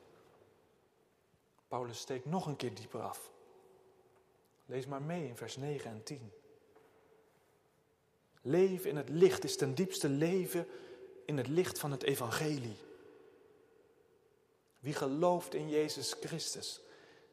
Paulus 1.67 1.99
steekt 1.99 2.25
nog 2.25 2.45
een 2.45 2.55
keer 2.55 2.73
dieper 2.73 3.01
af. 3.01 3.32
Lees 4.65 4.85
maar 4.85 5.01
mee 5.01 5.27
in 5.27 5.37
vers 5.37 5.57
9 5.57 5.91
en 5.91 6.03
10. 6.03 6.31
Leven 8.41 8.89
in 8.89 8.97
het 8.97 9.09
licht 9.09 9.43
is 9.43 9.57
ten 9.57 9.75
diepste 9.75 10.09
leven 10.09 10.67
in 11.25 11.37
het 11.37 11.47
licht 11.47 11.79
van 11.79 11.91
het 11.91 12.03
evangelie. 12.03 12.77
Wie 14.79 14.93
gelooft 14.93 15.53
in 15.53 15.69
Jezus 15.69 16.13
Christus 16.19 16.81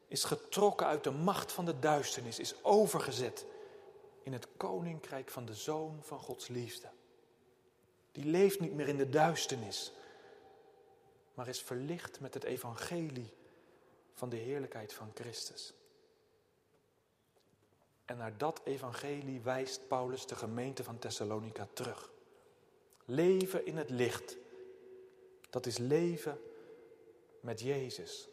is 0.09 0.25
getrokken 0.25 0.87
uit 0.87 1.05
de 1.05 1.11
macht 1.11 1.53
van 1.53 1.65
de 1.65 1.79
duisternis, 1.79 2.39
is 2.39 2.65
overgezet 2.65 3.45
in 4.23 4.33
het 4.33 4.47
koninkrijk 4.57 5.31
van 5.31 5.45
de 5.45 5.55
Zoon 5.55 5.99
van 6.03 6.21
Gods 6.21 6.49
liefde. 6.49 6.89
Die 8.13 8.25
leeft 8.25 8.61
niet 8.61 8.73
meer 8.73 8.89
in 8.89 8.97
de 8.97 9.09
duisternis, 9.09 9.93
maar 11.35 11.49
is 11.49 11.63
verlicht 11.63 12.21
met 12.21 12.35
het 12.35 12.45
evangelie 12.45 13.33
van 14.13 14.29
de 14.29 14.37
heerlijkheid 14.37 14.93
van 14.93 15.11
Christus. 15.15 15.73
En 18.11 18.17
naar 18.17 18.39
dat 18.39 18.61
evangelie 18.65 19.41
wijst 19.41 19.89
Paulus 19.89 20.27
de 20.27 20.35
gemeente 20.35 20.85
van 20.85 20.99
Thessalonica 20.99 21.69
terug. 21.73 22.11
Leven 23.05 23.67
in 23.67 23.77
het 23.77 23.91
licht, 23.91 24.37
dat 25.51 25.67
is 25.67 25.79
leven 25.79 26.41
met 27.41 27.61
Jezus. 27.61 28.29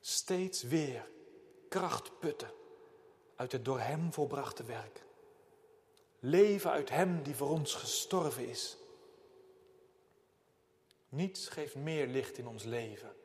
Steeds 0.00 0.62
weer 0.62 1.08
kracht 1.68 2.18
putten 2.18 2.50
uit 3.36 3.52
het 3.52 3.64
door 3.64 3.80
Hem 3.80 4.12
volbrachte 4.12 4.64
werk. 4.64 5.04
Leven 6.18 6.70
uit 6.70 6.90
Hem 6.90 7.22
die 7.22 7.36
voor 7.36 7.50
ons 7.50 7.74
gestorven 7.74 8.48
is. 8.48 8.76
Niets 11.08 11.48
geeft 11.48 11.74
meer 11.74 12.06
licht 12.06 12.38
in 12.38 12.46
ons 12.46 12.62
leven 12.62 13.16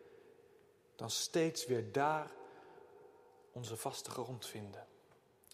dan 0.95 1.09
steeds 1.09 1.65
weer 1.65 1.91
daar 1.91 2.31
onze 3.51 3.77
vaste 3.77 4.09
grond 4.09 4.45
vinden. 4.45 4.88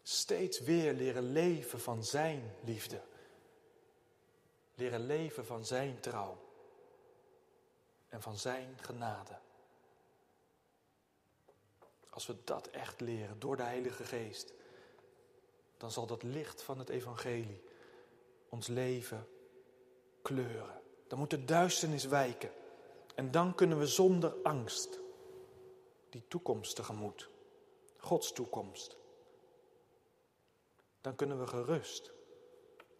Steeds 0.08 0.60
weer 0.60 0.94
leren 0.94 1.32
leven 1.32 1.80
van 1.80 2.04
Zijn 2.04 2.54
liefde. 2.64 3.02
Leren 4.76 5.06
leven 5.06 5.46
van 5.46 5.66
Zijn 5.66 6.00
trouw 6.00 6.38
en 8.10 8.22
van 8.22 8.38
Zijn 8.38 8.78
genade. 8.82 9.38
Als 12.10 12.26
we 12.26 12.36
dat 12.44 12.68
echt 12.68 13.02
leren 13.02 13.40
door 13.40 13.58
de 13.58 13.64
Heilige 13.64 14.04
Geest, 14.04 14.54
dan 15.78 15.92
zal 15.92 16.06
dat 16.06 16.24
licht 16.24 16.62
van 16.62 16.80
het 16.80 16.90
Evangelie 16.90 17.64
ons 18.50 18.68
leven 18.68 19.28
kleuren. 20.22 20.82
Dan 21.08 21.20
moet 21.20 21.30
de 21.30 21.46
duisternis 21.46 22.06
wijken. 22.06 22.52
En 23.16 23.32
dan 23.32 23.56
kunnen 23.56 23.80
we 23.80 23.88
zonder 23.88 24.34
angst 24.44 25.00
die 26.10 26.24
toekomst 26.28 26.76
tegemoet. 26.76 27.30
Gods 27.98 28.32
toekomst. 28.32 28.98
Dan 31.06 31.16
kunnen 31.16 31.40
we 31.40 31.48
gerust 31.48 32.12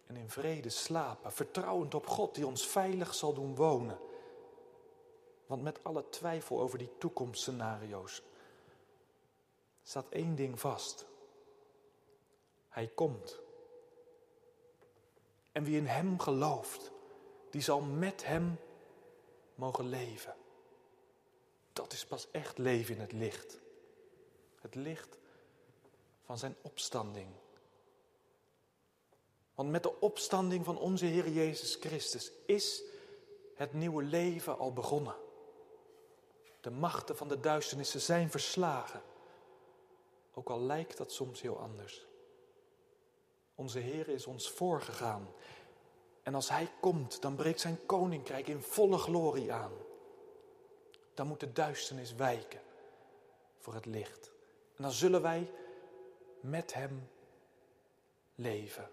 en 0.06 0.16
in 0.16 0.30
vrede 0.30 0.68
slapen, 0.68 1.32
vertrouwend 1.32 1.94
op 1.94 2.06
God 2.06 2.34
die 2.34 2.46
ons 2.46 2.66
veilig 2.66 3.14
zal 3.14 3.34
doen 3.34 3.54
wonen. 3.54 3.98
Want 5.46 5.62
met 5.62 5.84
alle 5.84 6.08
twijfel 6.08 6.60
over 6.60 6.78
die 6.78 6.98
toekomstscenario's 6.98 8.22
staat 9.82 10.08
één 10.08 10.34
ding 10.34 10.60
vast. 10.60 11.06
Hij 12.68 12.86
komt. 12.86 13.40
En 15.52 15.64
wie 15.64 15.76
in 15.76 15.86
Hem 15.86 16.18
gelooft, 16.18 16.92
die 17.50 17.62
zal 17.62 17.80
met 17.80 18.24
Hem 18.24 18.58
mogen 19.54 19.88
leven. 19.88 20.34
Dat 21.72 21.92
is 21.92 22.06
pas 22.06 22.30
echt 22.30 22.58
leven 22.58 22.94
in 22.94 23.00
het 23.00 23.12
licht. 23.12 23.60
Het 24.60 24.74
licht 24.74 25.18
van 26.24 26.38
Zijn 26.38 26.56
opstanding. 26.62 27.28
Want 29.56 29.70
met 29.70 29.82
de 29.82 30.00
opstanding 30.00 30.64
van 30.64 30.78
onze 30.78 31.04
Heer 31.04 31.28
Jezus 31.28 31.74
Christus 31.74 32.32
is 32.46 32.82
het 33.54 33.72
nieuwe 33.72 34.02
leven 34.02 34.58
al 34.58 34.72
begonnen. 34.72 35.16
De 36.60 36.70
machten 36.70 37.16
van 37.16 37.28
de 37.28 37.40
duisternissen 37.40 38.00
zijn 38.00 38.30
verslagen. 38.30 39.02
Ook 40.34 40.48
al 40.48 40.60
lijkt 40.60 40.96
dat 40.96 41.12
soms 41.12 41.42
heel 41.42 41.58
anders. 41.58 42.06
Onze 43.54 43.78
Heer 43.78 44.08
is 44.08 44.26
ons 44.26 44.50
voorgegaan. 44.50 45.28
En 46.22 46.34
als 46.34 46.48
Hij 46.48 46.70
komt, 46.80 47.22
dan 47.22 47.36
breekt 47.36 47.60
Zijn 47.60 47.86
koninkrijk 47.86 48.48
in 48.48 48.62
volle 48.62 48.98
glorie 48.98 49.52
aan. 49.52 49.72
Dan 51.14 51.26
moet 51.26 51.40
de 51.40 51.52
duisternis 51.52 52.14
wijken 52.14 52.60
voor 53.58 53.74
het 53.74 53.86
licht. 53.86 54.30
En 54.76 54.82
dan 54.82 54.92
zullen 54.92 55.22
wij 55.22 55.50
met 56.40 56.74
Hem 56.74 57.08
leven. 58.34 58.90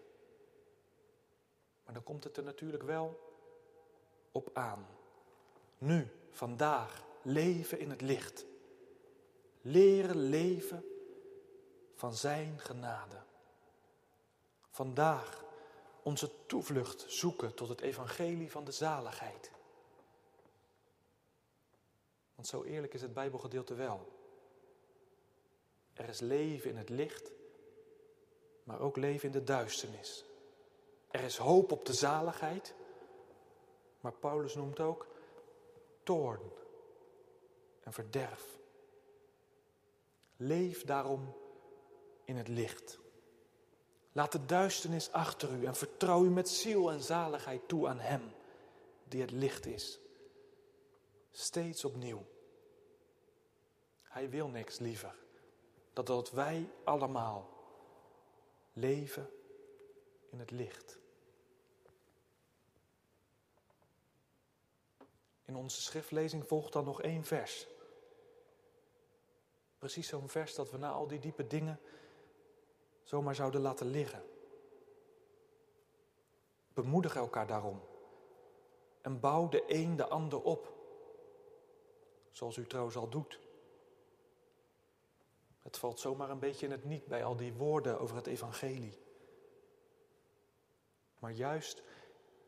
Maar 1.85 1.93
dan 1.93 2.03
komt 2.03 2.23
het 2.23 2.37
er 2.37 2.43
natuurlijk 2.43 2.83
wel 2.83 3.31
op 4.31 4.49
aan. 4.53 4.87
Nu, 5.77 6.07
vandaag, 6.31 7.03
leven 7.21 7.79
in 7.79 7.89
het 7.89 8.01
licht. 8.01 8.45
Leren 9.61 10.17
leven 10.17 10.85
van 11.95 12.13
Zijn 12.13 12.59
genade. 12.59 13.21
Vandaag 14.69 15.43
onze 16.03 16.31
toevlucht 16.45 17.05
zoeken 17.07 17.53
tot 17.53 17.69
het 17.69 17.81
evangelie 17.81 18.51
van 18.51 18.63
de 18.63 18.71
zaligheid. 18.71 19.51
Want 22.35 22.47
zo 22.47 22.63
eerlijk 22.63 22.93
is 22.93 23.01
het 23.01 23.13
Bijbelgedeelte 23.13 23.73
wel. 23.73 24.11
Er 25.93 26.09
is 26.09 26.19
leven 26.19 26.69
in 26.69 26.77
het 26.77 26.89
licht, 26.89 27.31
maar 28.63 28.79
ook 28.79 28.97
leven 28.97 29.25
in 29.25 29.31
de 29.31 29.43
duisternis. 29.43 30.25
Er 31.13 31.23
is 31.23 31.37
hoop 31.37 31.71
op 31.71 31.85
de 31.85 31.93
zaligheid, 31.93 32.73
maar 33.99 34.11
Paulus 34.11 34.55
noemt 34.55 34.79
ook 34.79 35.07
toorn 36.03 36.51
en 37.83 37.93
verderf. 37.93 38.59
Leef 40.37 40.83
daarom 40.83 41.35
in 42.23 42.35
het 42.35 42.47
licht. 42.47 42.99
Laat 44.11 44.31
de 44.31 44.45
duisternis 44.45 45.11
achter 45.11 45.51
u 45.51 45.65
en 45.65 45.75
vertrouw 45.75 46.23
u 46.23 46.29
met 46.29 46.49
ziel 46.49 46.91
en 46.91 47.01
zaligheid 47.01 47.67
toe 47.67 47.87
aan 47.87 47.99
Hem, 47.99 48.31
die 49.07 49.21
het 49.21 49.31
licht 49.31 49.65
is. 49.65 49.99
Steeds 51.31 51.85
opnieuw. 51.85 52.25
Hij 54.01 54.29
wil 54.29 54.47
niks 54.47 54.79
liever 54.79 55.15
dan 55.93 56.05
dat 56.05 56.31
wij 56.31 56.69
allemaal 56.83 57.49
leven 58.73 59.29
in 60.29 60.39
het 60.39 60.51
licht. 60.51 61.01
In 65.53 65.59
onze 65.59 65.81
schriftlezing 65.81 66.47
volgt 66.47 66.73
dan 66.73 66.85
nog 66.85 67.01
één 67.01 67.23
vers. 67.23 67.67
Precies 69.77 70.07
zo'n 70.07 70.29
vers 70.29 70.55
dat 70.55 70.71
we 70.71 70.77
na 70.77 70.91
al 70.91 71.07
die 71.07 71.19
diepe 71.19 71.47
dingen 71.47 71.79
zomaar 73.03 73.35
zouden 73.35 73.61
laten 73.61 73.87
liggen. 73.87 74.23
Bemoedig 76.73 77.15
elkaar 77.15 77.47
daarom. 77.47 77.81
En 79.01 79.19
bouw 79.19 79.49
de 79.49 79.63
een 79.67 79.95
de 79.95 80.07
ander 80.07 80.41
op. 80.41 80.73
Zoals 82.31 82.57
u 82.57 82.67
trouwens 82.67 82.95
al 82.95 83.09
doet. 83.09 83.39
Het 85.61 85.77
valt 85.77 85.99
zomaar 85.99 86.29
een 86.29 86.39
beetje 86.39 86.65
in 86.65 86.71
het 86.71 86.83
niet 86.83 87.05
bij 87.05 87.23
al 87.23 87.35
die 87.35 87.53
woorden 87.53 87.99
over 87.99 88.15
het 88.15 88.27
evangelie. 88.27 88.97
Maar 91.19 91.31
juist 91.31 91.83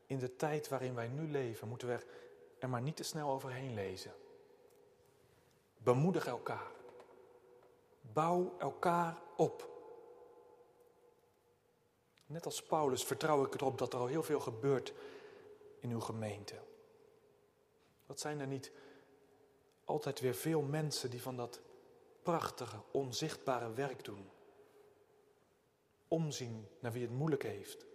in 0.06 0.20
de 0.20 0.36
tijd 0.36 0.68
waarin 0.68 0.96
wij 0.96 1.08
nu 1.08 1.32
leven, 1.32 1.68
moeten 1.68 1.88
we 1.88 1.94
er 1.94 2.24
maar 2.70 2.82
niet 2.82 2.96
te 2.96 3.04
snel 3.04 3.30
overheen 3.30 3.74
lezen. 3.74 4.14
Bemoedig 5.78 6.28
elkaar. 6.28 6.72
Bouw 8.02 8.56
elkaar 8.60 9.18
op. 9.36 9.70
Net 12.26 12.46
als 12.46 12.64
Paulus 12.64 13.04
vertrouw 13.04 13.46
ik 13.46 13.54
erop 13.54 13.78
dat 13.78 13.94
er 13.94 14.00
al 14.00 14.08
heel 14.08 14.24
veel 14.24 14.40
gebeurt 14.40 14.94
in 15.80 15.92
uw 15.92 16.00
gemeente. 16.00 16.56
Wat 18.06 18.20
zijn 18.20 18.40
er 18.40 18.48
niet 18.48 18.72
altijd 19.84 20.20
weer 20.20 20.36
veel 20.36 20.62
mensen 20.62 21.10
die 21.10 21.22
van 21.22 21.36
dat 21.36 21.60
prachtige, 22.24 22.78
onzichtbare 22.92 23.74
werk 23.74 24.04
doen? 24.04 24.30
Omzien 26.08 26.68
naar 26.80 26.92
wie 26.92 27.02
het 27.02 27.12
moeilijk 27.12 27.44
heeft. 27.44 27.86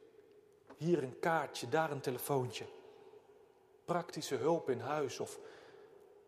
Hier 0.77 1.03
een 1.03 1.19
kaartje, 1.19 1.69
daar 1.69 1.91
een 1.91 2.01
telefoontje. 2.01 2.67
Praktische 3.91 4.35
hulp 4.35 4.71
in 4.71 4.81
huis 4.81 5.21
of, 5.21 5.39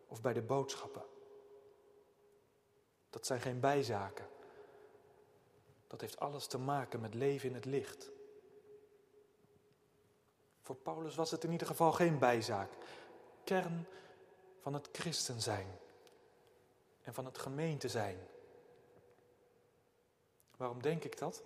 of 0.08 0.20
bij 0.20 0.32
de 0.32 0.42
boodschappen. 0.42 1.02
Dat 3.10 3.26
zijn 3.26 3.40
geen 3.40 3.60
bijzaken. 3.60 4.26
Dat 5.86 6.00
heeft 6.00 6.20
alles 6.20 6.46
te 6.46 6.58
maken 6.58 7.00
met 7.00 7.14
leven 7.14 7.48
in 7.48 7.54
het 7.54 7.64
licht. 7.64 8.10
Voor 10.62 10.76
Paulus 10.76 11.14
was 11.14 11.30
het 11.30 11.44
in 11.44 11.52
ieder 11.52 11.66
geval 11.66 11.92
geen 11.92 12.18
bijzaak. 12.18 12.70
kern 13.44 13.86
van 14.60 14.74
het 14.74 14.88
christen 14.92 15.40
zijn 15.40 15.78
en 17.02 17.14
van 17.14 17.24
het 17.24 17.38
gemeente 17.38 17.88
zijn. 17.88 18.18
Waarom 20.56 20.82
denk 20.82 21.04
ik 21.04 21.18
dat? 21.18 21.42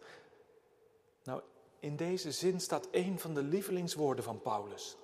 Nou, 1.22 1.42
in 1.79 1.96
deze 1.96 2.33
zin 2.33 2.61
staat 2.61 2.88
een 2.90 3.18
van 3.18 3.35
de 3.35 3.42
lievelingswoorden 3.42 4.24
van 4.24 4.42
Paulus. 4.42 4.96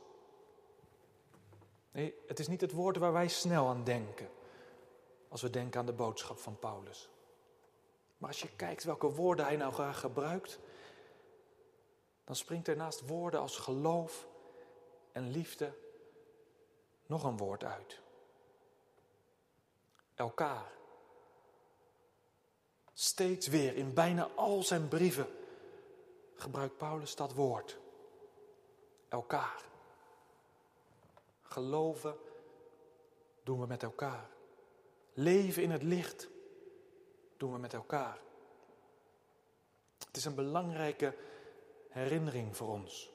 Nee, 1.92 2.14
het 2.26 2.38
is 2.38 2.48
niet 2.48 2.60
het 2.60 2.72
woord 2.72 2.96
waar 2.96 3.12
wij 3.12 3.28
snel 3.28 3.68
aan 3.68 3.84
denken 3.84 4.30
als 5.28 5.42
we 5.42 5.50
denken 5.50 5.80
aan 5.80 5.86
de 5.86 5.92
boodschap 5.92 6.38
van 6.38 6.58
Paulus. 6.58 7.08
Maar 8.18 8.28
als 8.28 8.40
je 8.40 8.56
kijkt 8.56 8.84
welke 8.84 9.12
woorden 9.12 9.44
hij 9.44 9.56
nou 9.56 9.72
graag 9.72 10.00
gebruikt, 10.00 10.58
dan 12.24 12.36
springt 12.36 12.68
er 12.68 12.76
naast 12.76 13.06
woorden 13.06 13.40
als 13.40 13.58
geloof 13.58 14.26
en 15.12 15.30
liefde 15.30 15.74
nog 17.06 17.24
een 17.24 17.36
woord 17.36 17.64
uit. 17.64 18.00
Elkaar. 20.14 20.72
Steeds 22.92 23.46
weer 23.46 23.76
in 23.76 23.94
bijna 23.94 24.28
al 24.34 24.62
zijn 24.62 24.88
brieven 24.88 25.26
gebruikt 26.34 26.76
Paulus 26.76 27.16
dat 27.16 27.32
woord. 27.32 27.78
Elkaar. 29.08 29.71
Geloven 31.52 32.16
doen 33.42 33.60
we 33.60 33.66
met 33.66 33.82
elkaar. 33.82 34.30
Leven 35.12 35.62
in 35.62 35.70
het 35.70 35.82
licht 35.82 36.28
doen 37.36 37.52
we 37.52 37.58
met 37.58 37.72
elkaar. 37.72 38.18
Het 40.06 40.16
is 40.16 40.24
een 40.24 40.34
belangrijke 40.34 41.14
herinnering 41.88 42.56
voor 42.56 42.68
ons. 42.68 43.12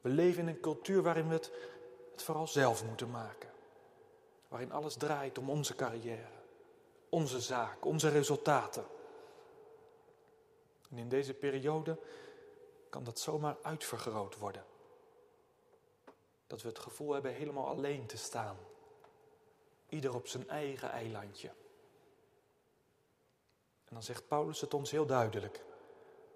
We 0.00 0.08
leven 0.08 0.42
in 0.42 0.48
een 0.48 0.60
cultuur 0.60 1.02
waarin 1.02 1.28
we 1.28 1.34
het, 1.34 1.52
vooral 2.16 2.46
zelf 2.46 2.84
moeten 2.84 3.10
maken. 3.10 3.50
Waarin 4.48 4.72
alles 4.72 4.94
draait 4.94 5.38
om 5.38 5.50
onze 5.50 5.74
carrière, 5.74 6.40
onze 7.08 7.40
zaak, 7.40 7.84
onze 7.84 8.08
resultaten. 8.08 8.84
En 10.90 10.98
in 10.98 11.08
deze 11.08 11.34
periode 11.34 11.98
kan 12.90 13.04
dat 13.04 13.18
zomaar 13.18 13.56
uitvergroot 13.62 14.38
worden. 14.38 14.64
Dat 16.46 16.62
we 16.62 16.68
het 16.68 16.78
gevoel 16.78 17.12
hebben 17.12 17.32
helemaal 17.32 17.66
alleen 17.66 18.06
te 18.06 18.16
staan. 18.16 18.56
Ieder 19.88 20.14
op 20.14 20.26
zijn 20.26 20.48
eigen 20.48 20.90
eilandje. 20.90 21.48
En 23.84 23.94
dan 23.94 24.02
zegt 24.02 24.28
Paulus 24.28 24.60
het 24.60 24.74
ons 24.74 24.90
heel 24.90 25.06
duidelijk. 25.06 25.64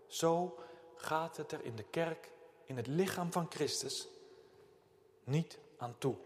Zo 0.07 0.59
gaat 0.97 1.37
het 1.37 1.53
er 1.53 1.65
in 1.65 1.77
de 1.77 1.85
kerk, 1.85 2.33
in 2.65 2.77
het 2.77 2.87
lichaam 2.87 3.33
van 3.33 3.47
Christus, 3.51 4.09
niet 5.25 5.59
aan 5.77 5.99
toe. 5.99 6.17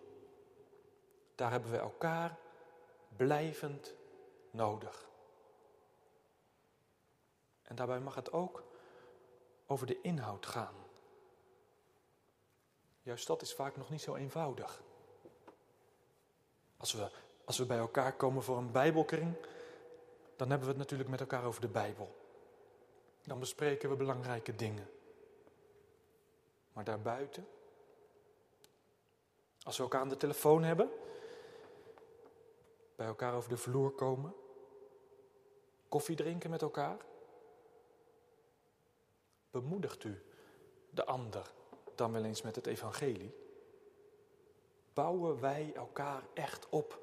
Daar 1.34 1.50
hebben 1.50 1.70
we 1.70 1.78
elkaar 1.78 2.38
blijvend 3.16 3.94
nodig. 4.50 5.08
En 7.62 7.76
daarbij 7.76 8.00
mag 8.00 8.14
het 8.14 8.32
ook 8.32 8.64
over 9.66 9.86
de 9.86 10.00
inhoud 10.00 10.46
gaan. 10.46 10.83
Juist 13.04 13.26
dat 13.26 13.42
is 13.42 13.54
vaak 13.54 13.76
nog 13.76 13.90
niet 13.90 14.00
zo 14.00 14.14
eenvoudig. 14.14 14.82
Als 16.76 16.92
we, 16.92 17.10
als 17.44 17.58
we 17.58 17.66
bij 17.66 17.78
elkaar 17.78 18.16
komen 18.16 18.42
voor 18.42 18.56
een 18.56 18.72
Bijbelkring, 18.72 19.34
dan 20.36 20.48
hebben 20.50 20.66
we 20.66 20.72
het 20.72 20.82
natuurlijk 20.82 21.10
met 21.10 21.20
elkaar 21.20 21.44
over 21.44 21.60
de 21.60 21.68
Bijbel. 21.68 22.14
Dan 23.22 23.38
bespreken 23.38 23.88
we 23.88 23.96
belangrijke 23.96 24.56
dingen. 24.56 24.90
Maar 26.72 26.84
daarbuiten, 26.84 27.48
als 29.62 29.76
we 29.76 29.82
elkaar 29.82 30.00
aan 30.00 30.08
de 30.08 30.16
telefoon 30.16 30.62
hebben, 30.62 30.90
bij 32.96 33.06
elkaar 33.06 33.34
over 33.34 33.48
de 33.48 33.56
vloer 33.56 33.90
komen, 33.90 34.34
koffie 35.88 36.16
drinken 36.16 36.50
met 36.50 36.62
elkaar, 36.62 36.96
bemoedigt 39.50 40.04
u 40.04 40.22
de 40.90 41.04
ander 41.04 41.52
dan 41.96 42.12
wel 42.12 42.24
eens 42.24 42.42
met 42.42 42.56
het 42.56 42.66
evangelie? 42.66 43.34
Bouwen 44.94 45.40
wij 45.40 45.72
elkaar 45.74 46.22
echt 46.34 46.68
op 46.68 47.00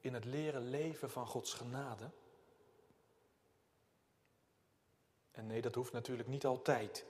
in 0.00 0.14
het 0.14 0.24
leren 0.24 0.68
leven 0.70 1.10
van 1.10 1.26
Gods 1.26 1.54
genade? 1.54 2.10
En 5.30 5.46
nee, 5.46 5.62
dat 5.62 5.74
hoeft 5.74 5.92
natuurlijk 5.92 6.28
niet 6.28 6.46
altijd. 6.46 7.04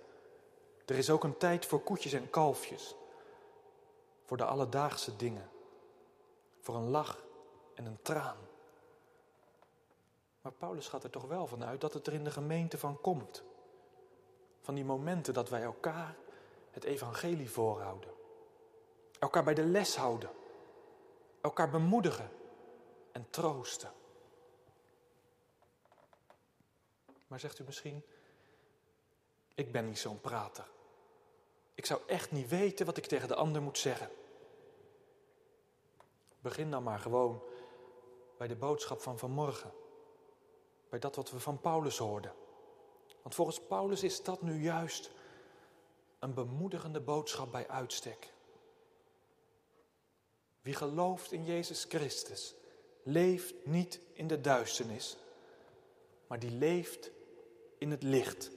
Er 0.87 0.97
is 0.97 1.11
ook 1.11 1.25
een 1.25 1.37
tijd 1.37 1.67
voor 1.67 1.81
koetjes 1.81 2.13
en 2.13 2.31
kalfjes. 2.31 2.95
Voor 4.25 4.37
de 4.37 4.45
alledaagse 4.45 5.17
dingen. 5.17 5.51
Voor 6.61 6.75
een 6.75 6.89
lach 6.89 7.25
en 7.75 7.87
een 7.87 8.03
traan. 8.03 8.37
Maar 10.41 10.53
Paulus 10.53 10.89
gaat 10.89 11.05
er 11.05 11.11
toch 11.11 11.25
wel 11.25 11.47
vanuit 11.47 11.81
dat 11.81 11.95
het 11.95 12.07
er 12.07 12.13
in 12.13 12.25
de 12.25 12.31
gemeente 12.31 12.79
van 12.79 13.01
komt. 13.01 13.43
Van 14.67 14.75
die 14.75 14.85
momenten 14.85 15.35
dat 15.35 15.49
wij 15.49 15.63
elkaar 15.63 16.17
het 16.71 16.85
evangelie 16.85 17.51
voorhouden. 17.51 18.11
Elkaar 19.19 19.45
bij 19.45 19.55
de 19.55 19.65
les 19.65 19.97
houden. 19.97 20.31
Elkaar 21.41 21.71
bemoedigen 21.71 22.31
en 23.13 23.31
troosten. 23.31 23.93
Maar 27.27 27.41
zegt 27.41 27.59
u 27.59 27.65
misschien, 27.65 28.05
ik 29.55 29.73
ben 29.73 29.87
niet 29.87 29.99
zo'n 29.99 30.21
prater. 30.21 30.69
Ik 31.75 31.87
zou 31.87 32.01
echt 32.07 32.31
niet 32.31 32.49
weten 32.49 32.87
wat 32.87 32.97
ik 32.97 33.07
tegen 33.07 33.29
de 33.29 33.35
ander 33.35 33.63
moet 33.63 33.79
zeggen. 33.79 34.11
Begin 36.41 36.71
dan 36.71 36.83
maar 36.83 36.99
gewoon 36.99 37.43
bij 38.37 38.49
de 38.49 38.57
boodschap 38.57 39.01
van 39.01 39.19
vanmorgen. 39.19 39.73
Bij 40.89 40.99
dat 40.99 41.17
wat 41.17 41.31
we 41.31 41.41
van 41.41 41.61
Paulus 41.61 41.99
hoorden. 41.99 42.33
Want 43.27 43.39
volgens 43.39 43.61
Paulus 43.61 44.03
is 44.03 44.23
dat 44.23 44.43
nu 44.43 44.63
juist 44.63 45.11
een 46.19 46.35
bemoedigende 46.35 47.01
boodschap 47.01 47.53
bij 47.53 47.69
uitstek. 47.69 48.33
Wie 50.61 50.75
gelooft 50.75 51.33
in 51.33 51.45
Jezus 51.45 51.85
Christus, 51.89 52.55
leeft 53.03 53.55
niet 53.65 54.01
in 54.13 54.27
de 54.27 54.41
duisternis, 54.41 55.17
maar 56.27 56.39
die 56.39 56.51
leeft 56.51 57.11
in 57.79 57.91
het 57.91 58.03
licht. 58.03 58.51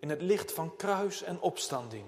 In 0.00 0.08
het 0.08 0.22
licht 0.22 0.52
van 0.52 0.76
kruis 0.76 1.22
en 1.22 1.40
opstanding. 1.40 2.06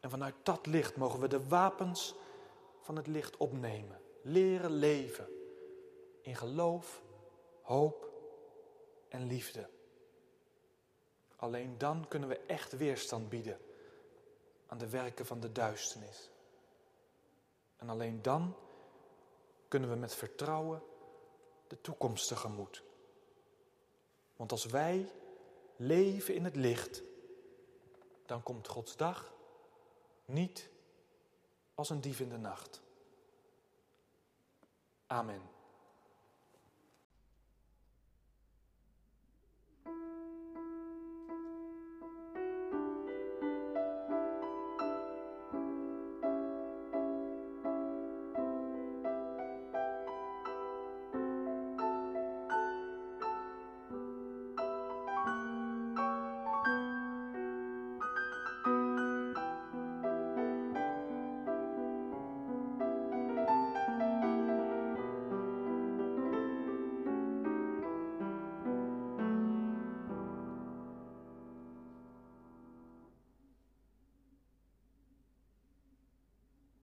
En 0.00 0.10
vanuit 0.10 0.34
dat 0.42 0.66
licht 0.66 0.96
mogen 0.96 1.20
we 1.20 1.28
de 1.28 1.46
wapens 1.46 2.14
van 2.80 2.96
het 2.96 3.06
licht 3.06 3.36
opnemen. 3.36 4.00
Leren 4.22 4.72
leven 4.72 5.28
in 6.22 6.36
geloof, 6.36 7.02
hoop 7.62 8.10
en 9.08 9.26
liefde. 9.26 9.76
Alleen 11.38 11.78
dan 11.78 12.08
kunnen 12.08 12.28
we 12.28 12.38
echt 12.38 12.76
weerstand 12.76 13.28
bieden 13.28 13.58
aan 14.66 14.78
de 14.78 14.88
werken 14.88 15.26
van 15.26 15.40
de 15.40 15.52
duisternis. 15.52 16.30
En 17.76 17.88
alleen 17.88 18.22
dan 18.22 18.56
kunnen 19.68 19.90
we 19.90 19.96
met 19.96 20.14
vertrouwen 20.14 20.82
de 21.66 21.80
toekomst 21.80 22.28
tegemoet. 22.28 22.82
Want 24.36 24.52
als 24.52 24.64
wij 24.64 25.12
leven 25.76 26.34
in 26.34 26.44
het 26.44 26.56
licht, 26.56 27.02
dan 28.26 28.42
komt 28.42 28.68
Gods 28.68 28.96
dag 28.96 29.32
niet 30.24 30.70
als 31.74 31.90
een 31.90 32.00
dief 32.00 32.20
in 32.20 32.28
de 32.28 32.38
nacht. 32.38 32.82
Amen. 35.06 35.42